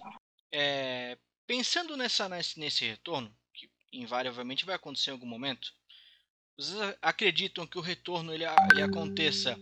[0.52, 5.72] é, pensando nessa, nesse, nesse retorno, que invariavelmente vai acontecer em algum momento,
[6.56, 9.58] vocês acreditam que o retorno ele, ele aconteça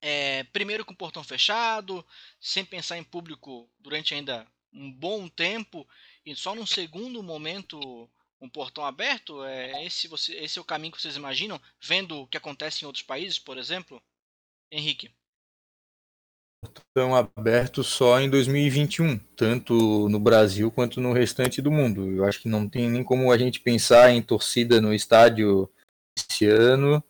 [0.00, 2.04] é, primeiro com o portão fechado,
[2.40, 5.86] sem pensar em público durante ainda um bom tempo,
[6.24, 8.08] e só num segundo momento
[8.40, 9.44] um portão aberto?
[9.44, 12.86] É, esse, você, esse é o caminho que vocês imaginam, vendo o que acontece em
[12.86, 14.02] outros países, por exemplo?
[14.70, 15.10] Henrique.
[16.60, 22.10] Portão aberto só em 2021, tanto no Brasil quanto no restante do mundo.
[22.10, 25.70] Eu acho que não tem nem como a gente pensar em torcida no estádio
[26.16, 27.02] esse ano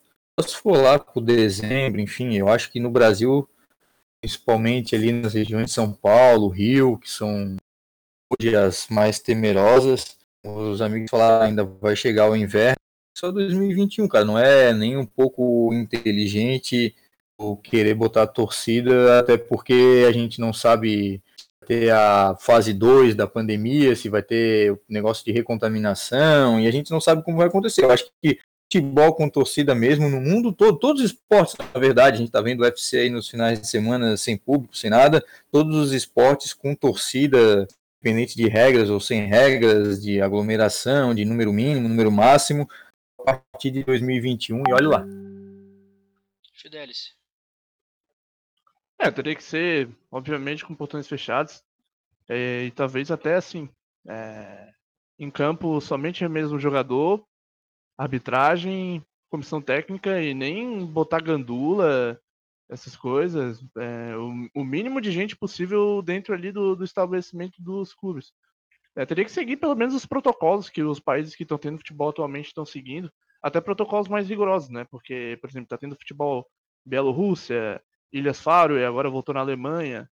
[0.42, 3.48] se for lá por dezembro, enfim, eu acho que no Brasil,
[4.20, 7.57] principalmente ali nas regiões de São Paulo, Rio, que são
[8.31, 12.77] hoje as mais temerosas, os amigos falaram ainda vai chegar o inverno,
[13.16, 16.94] só 2021, cara, não é nem um pouco inteligente
[17.37, 21.22] o querer botar torcida, até porque a gente não sabe
[21.66, 26.70] ter a fase 2 da pandemia, se vai ter o negócio de recontaminação, e a
[26.70, 27.85] gente não sabe como vai acontecer.
[27.85, 28.38] Eu acho que
[28.70, 32.42] futebol com torcida mesmo no mundo todo, todos os esportes, na verdade, a gente está
[32.42, 36.52] vendo o UFC aí nos finais de semana sem público, sem nada, todos os esportes
[36.52, 37.66] com torcida
[38.00, 42.68] independente de regras ou sem regras, de aglomeração, de número mínimo, número máximo,
[43.20, 45.04] a partir de 2021 e olha lá.
[46.54, 47.16] Fidelis.
[49.00, 51.62] É, teria que ser, obviamente, com portões fechados.
[52.28, 53.68] É, e talvez até assim.
[54.07, 54.72] É,
[55.18, 57.26] em campo somente mesmo o jogador,
[57.98, 62.18] arbitragem, comissão técnica e nem botar gandula,
[62.68, 63.64] essas coisas.
[63.76, 68.32] É, o, o, mínimo de gente possível dentro ali do, do estabelecimento dos clubes.
[68.94, 72.11] É, teria que seguir pelo menos os protocolos que os países que estão tendo futebol
[72.11, 73.11] atualmente estão seguindo,
[73.42, 74.84] até protocolos mais rigorosos, né?
[74.90, 76.46] Porque, por exemplo, está tendo futebol
[76.84, 77.80] Bielorrússia,
[78.12, 80.11] Ilhas Faro, e agora voltou na Alemanha.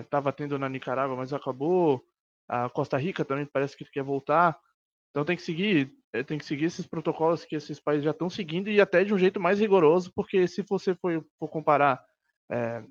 [0.00, 2.04] Estava é, tendo na Nicarágua, mas acabou.
[2.46, 4.58] A Costa Rica também parece que quer voltar.
[5.10, 8.30] Então tem que seguir, eh, tem que seguir esses protocolos que esses países já estão
[8.30, 12.00] seguindo e até de um jeito mais rigoroso, porque se você for, for comparar
[12.50, 12.84] é,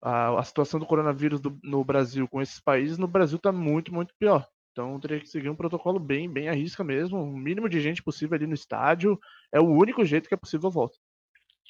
[0.00, 3.92] a, a, situação do coronavírus do, no Brasil com esses países, no Brasil está muito,
[3.92, 4.48] muito pior.
[4.70, 8.02] Então teria que seguir um protocolo bem, bem à risca mesmo, o mínimo de gente
[8.02, 9.18] possível ali no estádio,
[9.52, 10.96] é o único jeito que é possível a volta.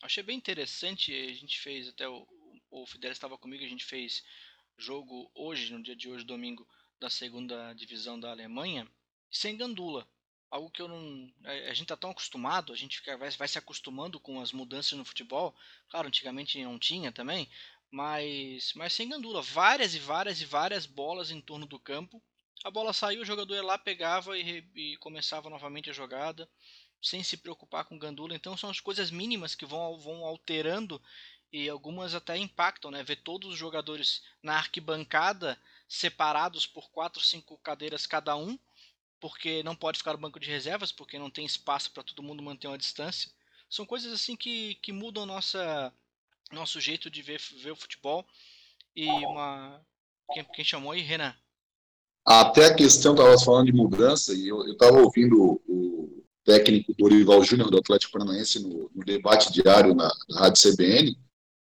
[0.02, 2.26] Achei bem interessante, a gente fez até o,
[2.70, 4.22] o Fidel estava comigo, a gente fez
[4.76, 6.66] jogo hoje, no dia de hoje, domingo,
[7.00, 8.86] da segunda divisão da Alemanha,
[9.30, 10.06] sem gandula.
[10.54, 11.28] Algo que eu não.
[11.68, 14.96] A gente tá tão acostumado, a gente fica, vai, vai se acostumando com as mudanças
[14.96, 15.52] no futebol.
[15.88, 17.48] Claro, antigamente não tinha também,
[17.90, 19.42] mas, mas sem gandula.
[19.42, 22.22] Várias e várias e várias bolas em torno do campo.
[22.62, 26.48] A bola saiu, o jogador ia lá, pegava e, e começava novamente a jogada
[27.02, 28.36] sem se preocupar com gandula.
[28.36, 31.02] Então são as coisas mínimas que vão, vão alterando
[31.52, 33.02] e algumas até impactam, né?
[33.02, 38.56] Ver todos os jogadores na arquibancada separados por quatro, cinco cadeiras cada um,
[39.24, 42.42] porque não pode ficar no banco de reservas, porque não tem espaço para todo mundo
[42.42, 43.30] manter uma distância.
[43.70, 45.90] São coisas assim que, que mudam nossa
[46.52, 48.26] nosso jeito de ver, ver o futebol.
[48.94, 49.80] E uma
[50.30, 51.34] quem, quem chamou aí, Renan?
[52.22, 57.70] Até a questão, estava falando de mudança, e eu estava ouvindo o, técnico Dorival Júnior
[57.70, 61.16] do Atlético Paranaense no, no debate diário na, na, Rádio CBN,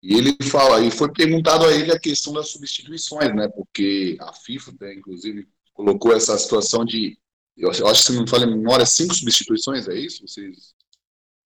[0.02, 3.50] e ele fala, e foi perguntado a ele a questão das substituições, né?
[3.50, 7.19] Porque a FIFA, né, inclusive, colocou essa situação de,
[7.60, 10.26] eu acho que se não me falha memória, cinco substituições, é isso?
[10.26, 10.74] Vocês,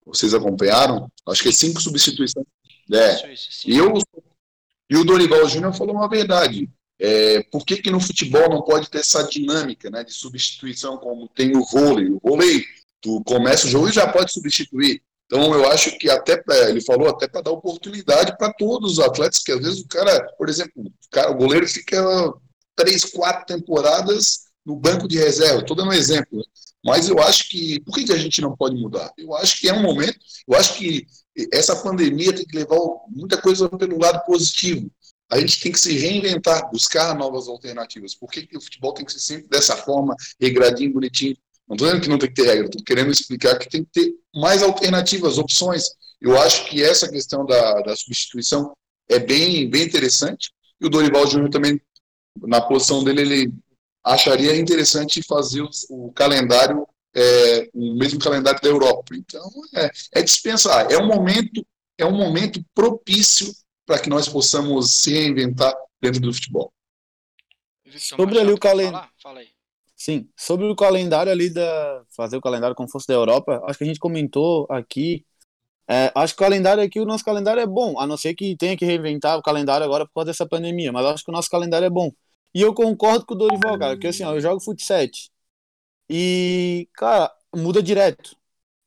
[0.06, 1.12] vocês acompanharam?
[1.28, 2.46] Acho que é cinco substituições.
[2.92, 3.34] É.
[3.66, 3.94] E, eu,
[4.90, 6.70] e o Dorival Júnior falou uma verdade.
[7.00, 11.28] É, por que, que no futebol não pode ter essa dinâmica né, de substituição como
[11.28, 12.10] tem o vôlei?
[12.10, 12.64] O vôlei
[13.02, 15.02] tu começa o jogo e já pode substituir.
[15.26, 19.40] Então, eu acho que até, ele falou até para dar oportunidade para todos os atletas,
[19.40, 21.98] que às vezes o cara, por exemplo, o, cara, o goleiro fica
[22.76, 25.62] três, quatro temporadas no banco de reserva.
[25.62, 26.38] Estou dando um exemplo.
[26.38, 26.44] Né?
[26.84, 27.80] Mas eu acho que.
[27.82, 29.12] Por que, a gente não pode mudar?
[29.18, 30.18] Eu acho que é um momento.
[30.48, 31.06] Eu acho que
[31.52, 32.78] essa pandemia tem que levar
[33.10, 34.92] muita coisa pelo lado positivo.
[35.32, 38.14] A gente tem que se reinventar, buscar novas alternativas.
[38.14, 41.36] Por que, que o futebol tem que ser sempre dessa forma, regradinho, bonitinho?
[41.68, 43.92] Não estou dizendo que não tem que ter regra, estou querendo explicar que tem que
[43.92, 45.86] ter mais alternativas, opções.
[46.22, 48.74] Eu acho que essa questão da, da substituição
[49.10, 50.52] é bem, bem interessante.
[50.80, 51.82] E o Dorival Júnior também,
[52.42, 53.54] na posição dele, ele
[54.04, 56.86] acharia interessante fazer o, o calendário,
[57.16, 59.16] é, o mesmo calendário da Europa.
[59.16, 60.92] Então, é, é dispensar.
[60.92, 61.66] É um momento,
[61.98, 63.54] é um momento propício
[63.86, 66.74] para que nós possamos se reinventar dentro do futebol.
[67.98, 69.10] Sobre ali o calendário.
[69.22, 69.48] Fala aí.
[69.96, 72.04] Sim, sobre o calendário ali da.
[72.16, 75.26] Fazer o calendário como fosse da Europa, acho que a gente comentou aqui.
[75.88, 78.56] É, acho que o calendário aqui, o nosso calendário é bom, a não ser que
[78.58, 81.50] tenha que reinventar o calendário agora por causa dessa pandemia, mas acho que o nosso
[81.50, 82.12] calendário é bom.
[82.54, 85.00] E eu concordo com o Dorival, cara, porque assim, ó, eu jogo futsal
[86.10, 88.36] e, cara, muda direto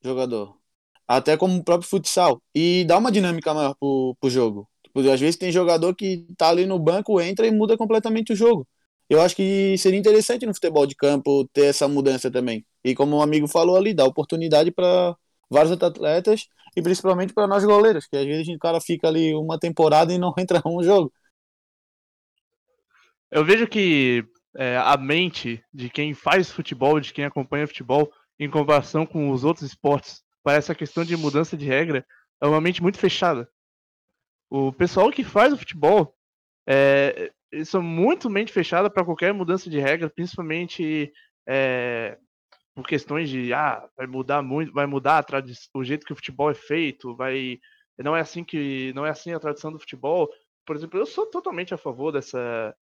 [0.03, 0.57] jogador.
[1.09, 2.43] Até como o próprio futsal.
[2.55, 4.69] E dá uma dinâmica maior pro, pro jogo.
[4.85, 8.37] Tipo, às vezes tem jogador que tá ali no banco, entra e muda completamente o
[8.37, 8.67] jogo
[9.09, 12.67] eu acho que seria interessante no futebol de campo ter essa mudança também.
[12.85, 15.17] E como um amigo falou ali, dar oportunidade para
[15.51, 19.59] vários atletas e principalmente para nós goleiros, que às vezes o cara fica ali uma
[19.59, 21.13] temporada e não entra um jogo.
[23.37, 24.25] Eu vejo que
[24.57, 28.11] é, a mente de quem faz futebol, de quem acompanha futebol,
[28.41, 32.03] em comparação com os outros esportes, para essa questão de mudança de regra,
[32.43, 33.47] é uma mente muito fechada.
[34.49, 36.17] O pessoal que faz o futebol
[36.67, 37.31] é,
[37.67, 41.13] são muito mente fechada para qualquer mudança de regra, principalmente
[41.47, 42.17] é,
[42.75, 45.23] por questões de ah, vai mudar muito, vai mudar
[45.75, 47.61] o jeito que o futebol é feito, vai
[47.99, 50.27] não é assim que não é assim a tradição do futebol.
[50.65, 52.75] Por exemplo, eu sou totalmente a favor dessa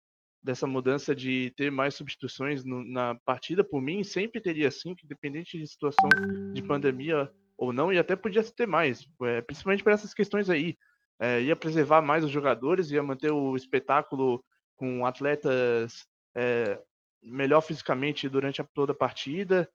[0.44, 3.64] dessa mudança de ter mais substituições no, na partida.
[3.64, 6.10] Por mim, sempre teria que independente de situação
[6.54, 10.78] de pandemia ou não, e até podia ter mais, é, principalmente para essas questões aí.
[11.20, 14.44] É, ia preservar mais os jogadores, ia manter o espetáculo
[14.76, 16.82] com atletas é,
[17.22, 19.70] melhor fisicamente durante a, toda a partida,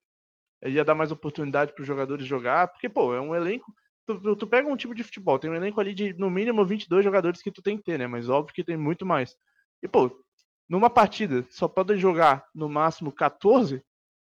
[0.62, 3.72] ia dar mais oportunidade para os jogadores jogar, porque, pô, é um elenco.
[4.06, 7.04] Tu, tu, pega um tipo de futebol, tem um elenco ali de no mínimo 22
[7.04, 8.06] jogadores que tu tem que ter, né?
[8.06, 9.36] Mas óbvio que tem muito mais.
[9.82, 10.10] E, pô,
[10.68, 13.82] numa partida só podem jogar no máximo 14,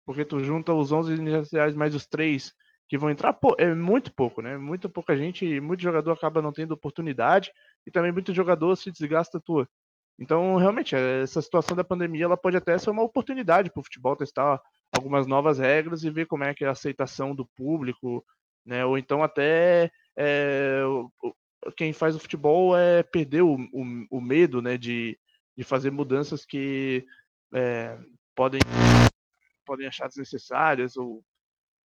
[0.06, 2.54] porque tu junta os 11 iniciais mais os 3
[2.88, 4.58] que vão entrar, pô, é muito pouco, né?
[4.58, 7.52] Muito pouca gente, muito jogador acaba não tendo oportunidade
[7.86, 9.68] e também muito jogador se desgasta tua.
[10.20, 14.16] Então, realmente, essa situação da pandemia ela pode até ser uma oportunidade para o futebol
[14.16, 14.62] testar
[14.96, 18.26] algumas novas regras e ver como é que é a aceitação do público,
[18.66, 18.86] né?
[18.86, 20.82] Ou então até é,
[21.76, 24.78] quem faz o futebol é perder o, o, o medo, né?
[24.78, 25.20] De,
[25.58, 27.06] de fazer mudanças que
[27.54, 27.98] é,
[28.36, 28.62] podem
[29.66, 31.24] podem achar desnecessárias ou,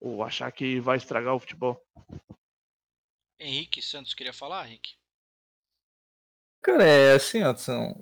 [0.00, 1.84] ou achar que vai estragar o futebol.
[3.40, 4.94] Henrique Santos queria falar, Henrique?
[6.62, 8.00] Cara, é assim, ó, são...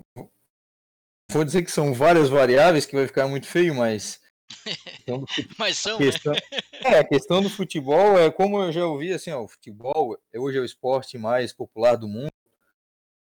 [1.31, 4.21] Vou dizer que são várias variáveis que vai ficar muito feio, mas.
[5.57, 6.33] mas são, a questão...
[6.33, 6.39] né?
[6.83, 10.57] é, a questão do futebol é como eu já ouvi assim, ó, o futebol hoje
[10.57, 12.30] é o esporte mais popular do mundo,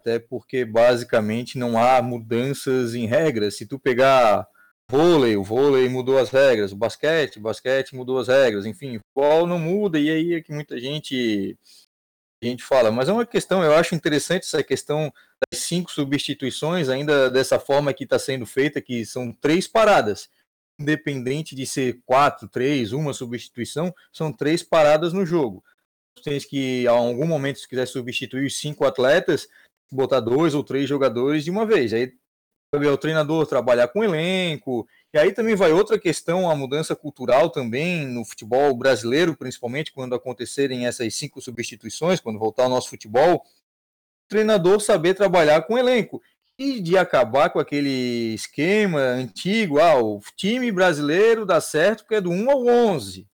[0.03, 3.57] até porque basicamente não há mudanças em regras.
[3.57, 4.47] Se tu pegar
[4.91, 9.01] vôlei, o vôlei mudou as regras, o basquete, o basquete mudou as regras, enfim, o
[9.01, 11.57] futebol não muda, e aí é que muita gente
[12.43, 15.13] a gente fala, mas é uma questão, eu acho interessante essa questão
[15.49, 20.29] das cinco substituições, ainda dessa forma que está sendo feita, que são três paradas.
[20.81, 25.63] Independente de ser quatro, três, uma substituição, são três paradas no jogo.
[26.25, 29.47] Tem que, em algum momento, se quiser substituir os cinco atletas,
[29.95, 31.93] botar dois ou três jogadores de uma vez.
[31.93, 32.13] Aí
[32.75, 38.07] o treinador trabalhar com elenco, e aí também vai outra questão, a mudança cultural também
[38.07, 44.29] no futebol brasileiro, principalmente quando acontecerem essas cinco substituições, quando voltar o nosso futebol, o
[44.29, 46.23] treinador saber trabalhar com elenco
[46.59, 52.21] e de acabar com aquele esquema antigo, ah, o time brasileiro dá certo porque é
[52.21, 53.29] do 1 ao 11.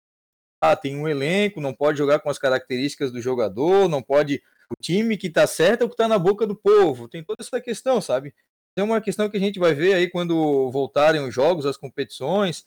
[0.60, 4.74] Ah, tem um elenco, não pode jogar com as características do jogador, não pode o
[4.80, 7.08] time que está certo é o que está na boca do povo.
[7.08, 8.34] Tem toda essa questão, sabe?
[8.80, 12.60] é uma questão que a gente vai ver aí quando voltarem os jogos, as competições.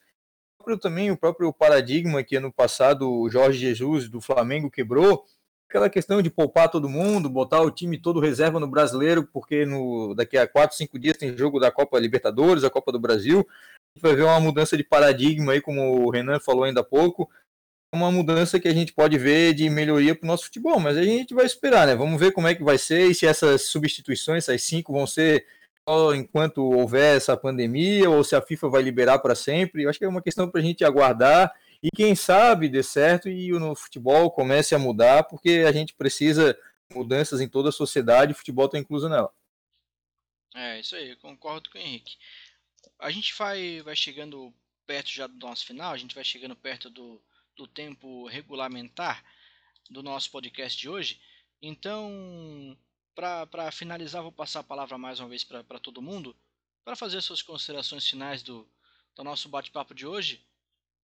[0.59, 5.25] O próprio, também o próprio paradigma que ano passado o Jorge Jesus do Flamengo quebrou,
[5.69, 10.13] aquela questão de poupar todo mundo, botar o time todo reserva no brasileiro, porque no,
[10.13, 13.39] daqui a 4, 5 dias tem jogo da Copa Libertadores, a Copa do Brasil.
[13.39, 16.83] A gente vai ver uma mudança de paradigma aí, como o Renan falou ainda há
[16.83, 17.29] pouco.
[17.93, 21.03] Uma mudança que a gente pode ver de melhoria para o nosso futebol, mas a
[21.03, 21.93] gente vai esperar, né?
[21.93, 25.45] Vamos ver como é que vai ser e se essas substituições, essas cinco, vão ser
[26.15, 29.83] enquanto houver essa pandemia ou se a FIFA vai liberar para sempre.
[29.83, 33.27] Eu acho que é uma questão para a gente aguardar e quem sabe dê certo
[33.27, 36.57] e o futebol comece a mudar, porque a gente precisa
[36.93, 39.33] mudanças em toda a sociedade o futebol está incluso nela.
[40.53, 42.17] É, isso aí, concordo com o Henrique.
[42.99, 44.53] A gente vai, vai chegando
[44.85, 47.21] perto já do nosso final, a gente vai chegando perto do,
[47.61, 49.23] do tempo regulamentar
[49.87, 51.21] do nosso podcast de hoje.
[51.61, 52.75] Então,
[53.13, 56.35] para finalizar, vou passar a palavra mais uma vez para todo mundo,
[56.83, 58.67] para fazer suas considerações finais do,
[59.15, 60.43] do nosso bate-papo de hoje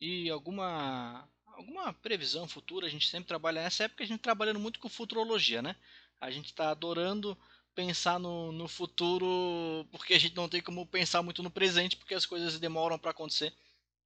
[0.02, 2.88] e alguma, alguma previsão futura.
[2.88, 5.76] A gente sempre trabalha nessa época, a gente trabalhando muito com futurologia, né?
[6.20, 7.38] A gente está adorando
[7.76, 12.16] pensar no, no futuro porque a gente não tem como pensar muito no presente porque
[12.16, 13.54] as coisas demoram para acontecer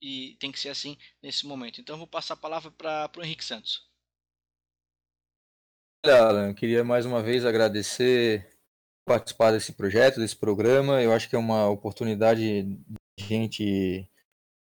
[0.01, 1.79] e tem que ser assim nesse momento.
[1.79, 3.87] Então vou passar a palavra para o Henrique Santos.
[6.03, 8.49] Olha, Alan, queria mais uma vez agradecer
[9.05, 11.01] participar desse projeto, desse programa.
[11.01, 12.79] Eu acho que é uma oportunidade de
[13.19, 14.09] gente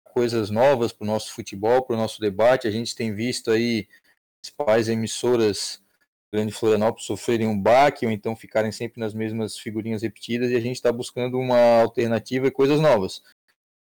[0.04, 2.66] coisas novas para o nosso futebol, para o nosso debate.
[2.66, 3.86] A gente tem visto aí
[4.40, 5.80] principais emissoras
[6.32, 10.60] Grande Florianópolis sofrerem um baque ou então ficarem sempre nas mesmas figurinhas repetidas e a
[10.60, 13.22] gente está buscando uma alternativa e coisas novas.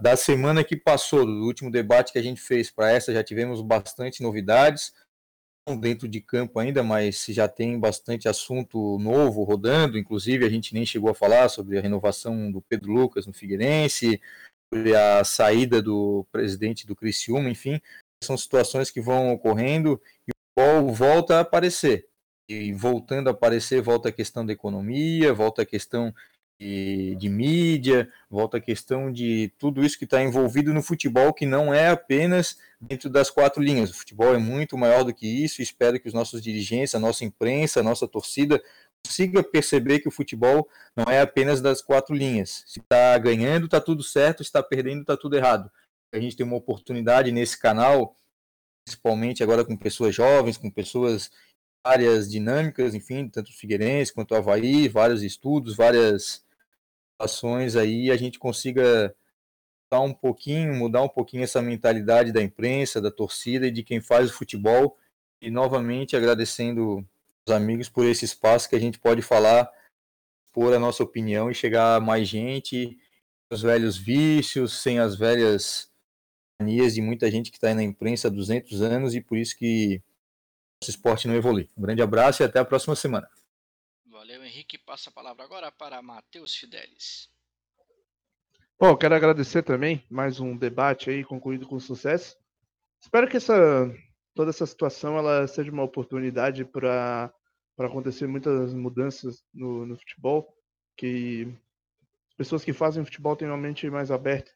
[0.05, 3.63] Da semana que passou, do último debate que a gente fez para essa, já tivemos
[3.63, 4.93] bastante novidades
[5.81, 9.97] dentro de campo ainda, mas já tem bastante assunto novo rodando.
[9.97, 14.21] Inclusive, a gente nem chegou a falar sobre a renovação do Pedro Lucas no Figueirense,
[14.71, 17.81] sobre a saída do presidente do Criciúma, enfim,
[18.23, 19.99] são situações que vão ocorrendo
[20.29, 22.07] e o futebol volta a aparecer.
[22.47, 26.15] E voltando a aparecer, volta a questão da economia, volta a questão
[26.59, 31.47] de, de mídia, volta a questão de tudo isso que está envolvido no futebol, que
[31.47, 33.91] não é apenas dentro das quatro linhas.
[33.91, 35.63] O futebol é muito maior do que isso.
[35.63, 38.63] Espero que os nossos dirigentes, a nossa imprensa, a nossa torcida
[39.05, 42.65] consiga perceber que o futebol não é apenas das quatro linhas.
[42.67, 44.43] Se está ganhando, está tudo certo.
[44.43, 45.71] Se está perdendo, está tudo errado.
[46.15, 48.17] A gente tem uma oportunidade nesse canal,
[48.87, 51.31] principalmente agora com pessoas jovens, com pessoas
[51.85, 56.44] áreas dinâmicas, enfim, tanto o Figueirense quanto o Havaí, vários estudos, várias
[57.19, 59.15] ações aí, a gente consiga
[60.01, 64.31] um pouquinho, mudar um pouquinho essa mentalidade da imprensa, da torcida e de quem faz
[64.31, 64.97] o futebol.
[65.41, 67.07] E novamente agradecendo
[67.47, 69.71] os amigos por esse espaço que a gente pode falar,
[70.53, 72.97] por a nossa opinião e chegar a mais gente,
[73.51, 75.91] os velhos vícios, sem as velhas
[76.61, 79.57] manias de muita gente que está aí na imprensa há 200 anos e por isso
[79.57, 80.01] que
[80.81, 81.69] nosso esporte não evolui.
[81.77, 83.29] Um grande abraço e até a próxima semana.
[84.47, 84.79] Henrique.
[84.79, 87.29] Passa a palavra agora para Matheus Fidelis.
[88.79, 92.37] Bom, quero agradecer também mais um debate aí concluído com sucesso.
[93.01, 93.55] Espero que essa
[94.35, 97.33] toda essa situação ela seja uma oportunidade para
[97.79, 100.53] acontecer muitas mudanças no, no futebol,
[100.97, 101.47] que
[102.31, 104.51] as pessoas que fazem futebol tenham uma mente mais aberta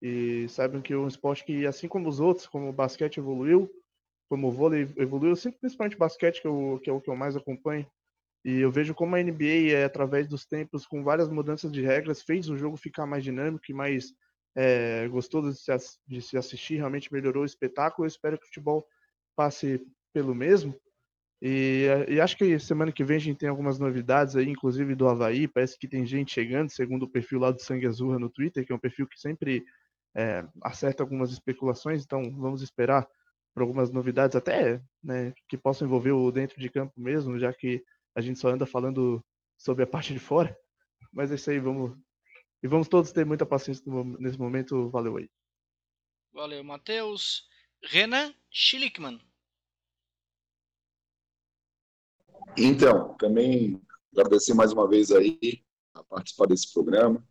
[0.00, 3.70] e saibam que é um esporte que, assim como os outros, como o basquete evoluiu,
[4.28, 7.36] como o vôlei evoluiu, principalmente o basquete, que, eu, que é o que eu mais
[7.36, 7.88] acompanho,
[8.44, 12.22] e eu vejo como a NBA, é, através dos tempos, com várias mudanças de regras,
[12.22, 14.12] fez o jogo ficar mais dinâmico e mais
[14.56, 18.04] é, gostoso de se, de se, assistir, realmente melhorou o espetáculo.
[18.04, 18.84] Eu espero que o futebol
[19.36, 19.80] passe
[20.12, 20.74] pelo mesmo.
[21.40, 25.08] E, e, acho que semana que vem a gente tem algumas novidades aí, inclusive do
[25.08, 25.46] Havaí.
[25.48, 28.72] Parece que tem gente chegando, segundo o perfil lá do Sangue Azul no Twitter, que
[28.72, 29.64] é um perfil que sempre
[30.16, 32.04] é, acerta algumas especulações.
[32.04, 33.08] Então vamos esperar
[33.54, 37.82] por algumas novidades, até né, que possam envolver o dentro de campo mesmo, já que
[38.14, 39.24] a gente só anda falando
[39.56, 40.56] sobre a parte de fora.
[41.12, 41.96] Mas é isso aí, vamos.
[42.62, 43.84] E vamos todos ter muita paciência
[44.18, 44.88] nesse momento.
[44.90, 45.28] Valeu aí.
[46.32, 47.48] Valeu, Matheus.
[47.82, 49.20] Renan Schlickman.
[52.56, 53.80] Então, também
[54.12, 57.26] agradecer mais uma vez aí a participar desse programa.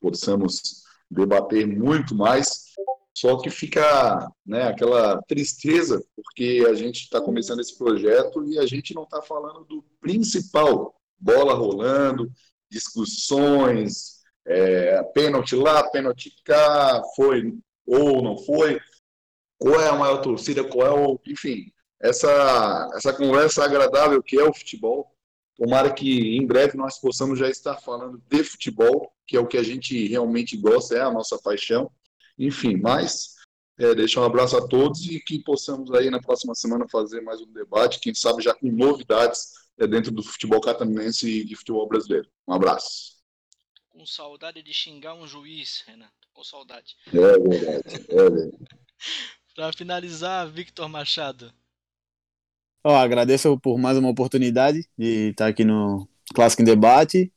[0.00, 2.72] Possamos debater muito mais.
[3.14, 8.66] Só que fica né, aquela tristeza, porque a gente está começando esse projeto e a
[8.66, 12.28] gente não está falando do principal: bola rolando,
[12.68, 17.54] discussões, é, pênalti lá, pênalti cá, foi
[17.86, 18.80] ou não foi,
[19.58, 21.20] qual é a maior torcida, qual é o.
[21.26, 25.10] Enfim, essa, essa conversa agradável que é o futebol.
[25.56, 29.56] Tomara que em breve nós possamos já estar falando de futebol, que é o que
[29.56, 31.90] a gente realmente gosta, é a nossa paixão.
[32.38, 33.34] Enfim, mas
[33.78, 37.40] é, deixar um abraço a todos e que possamos aí na próxima semana fazer mais
[37.40, 42.28] um debate, quem sabe já com novidades é, dentro do futebol catarinense e futebol brasileiro.
[42.46, 43.14] Um abraço.
[43.88, 46.08] Com saudade de xingar um juiz, Renan.
[46.32, 46.96] Com saudade.
[47.08, 48.06] É verdade.
[48.08, 48.58] É verdade.
[49.54, 51.52] Para finalizar, Victor Machado.
[52.82, 57.32] Oh, agradeço por mais uma oportunidade de estar aqui no Clássico em Debate.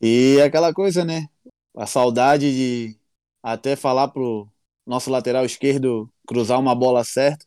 [0.00, 1.28] E aquela coisa, né?
[1.76, 2.98] A saudade de
[3.44, 4.50] até falar pro
[4.86, 7.44] nosso lateral esquerdo cruzar uma bola certa.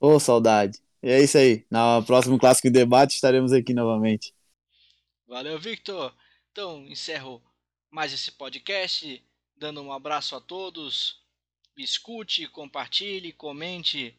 [0.00, 0.82] Ô, oh, saudade.
[1.00, 1.64] E é isso aí.
[1.70, 4.34] Na próximo Clássico Debate estaremos aqui novamente.
[5.28, 6.12] Valeu, Victor.
[6.50, 7.40] Então, encerro
[7.92, 9.24] mais esse podcast,
[9.56, 11.22] dando um abraço a todos.
[11.76, 14.18] Escute, compartilhe, comente.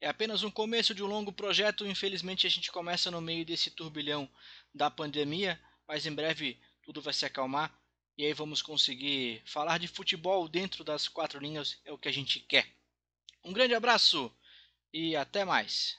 [0.00, 1.86] É apenas um começo de um longo projeto.
[1.86, 4.28] Infelizmente, a gente começa no meio desse turbilhão
[4.74, 7.72] da pandemia, mas em breve tudo vai se acalmar
[8.22, 12.12] e aí vamos conseguir falar de futebol dentro das quatro linhas, é o que a
[12.12, 12.68] gente quer.
[13.42, 14.32] Um grande abraço
[14.92, 15.98] e até mais.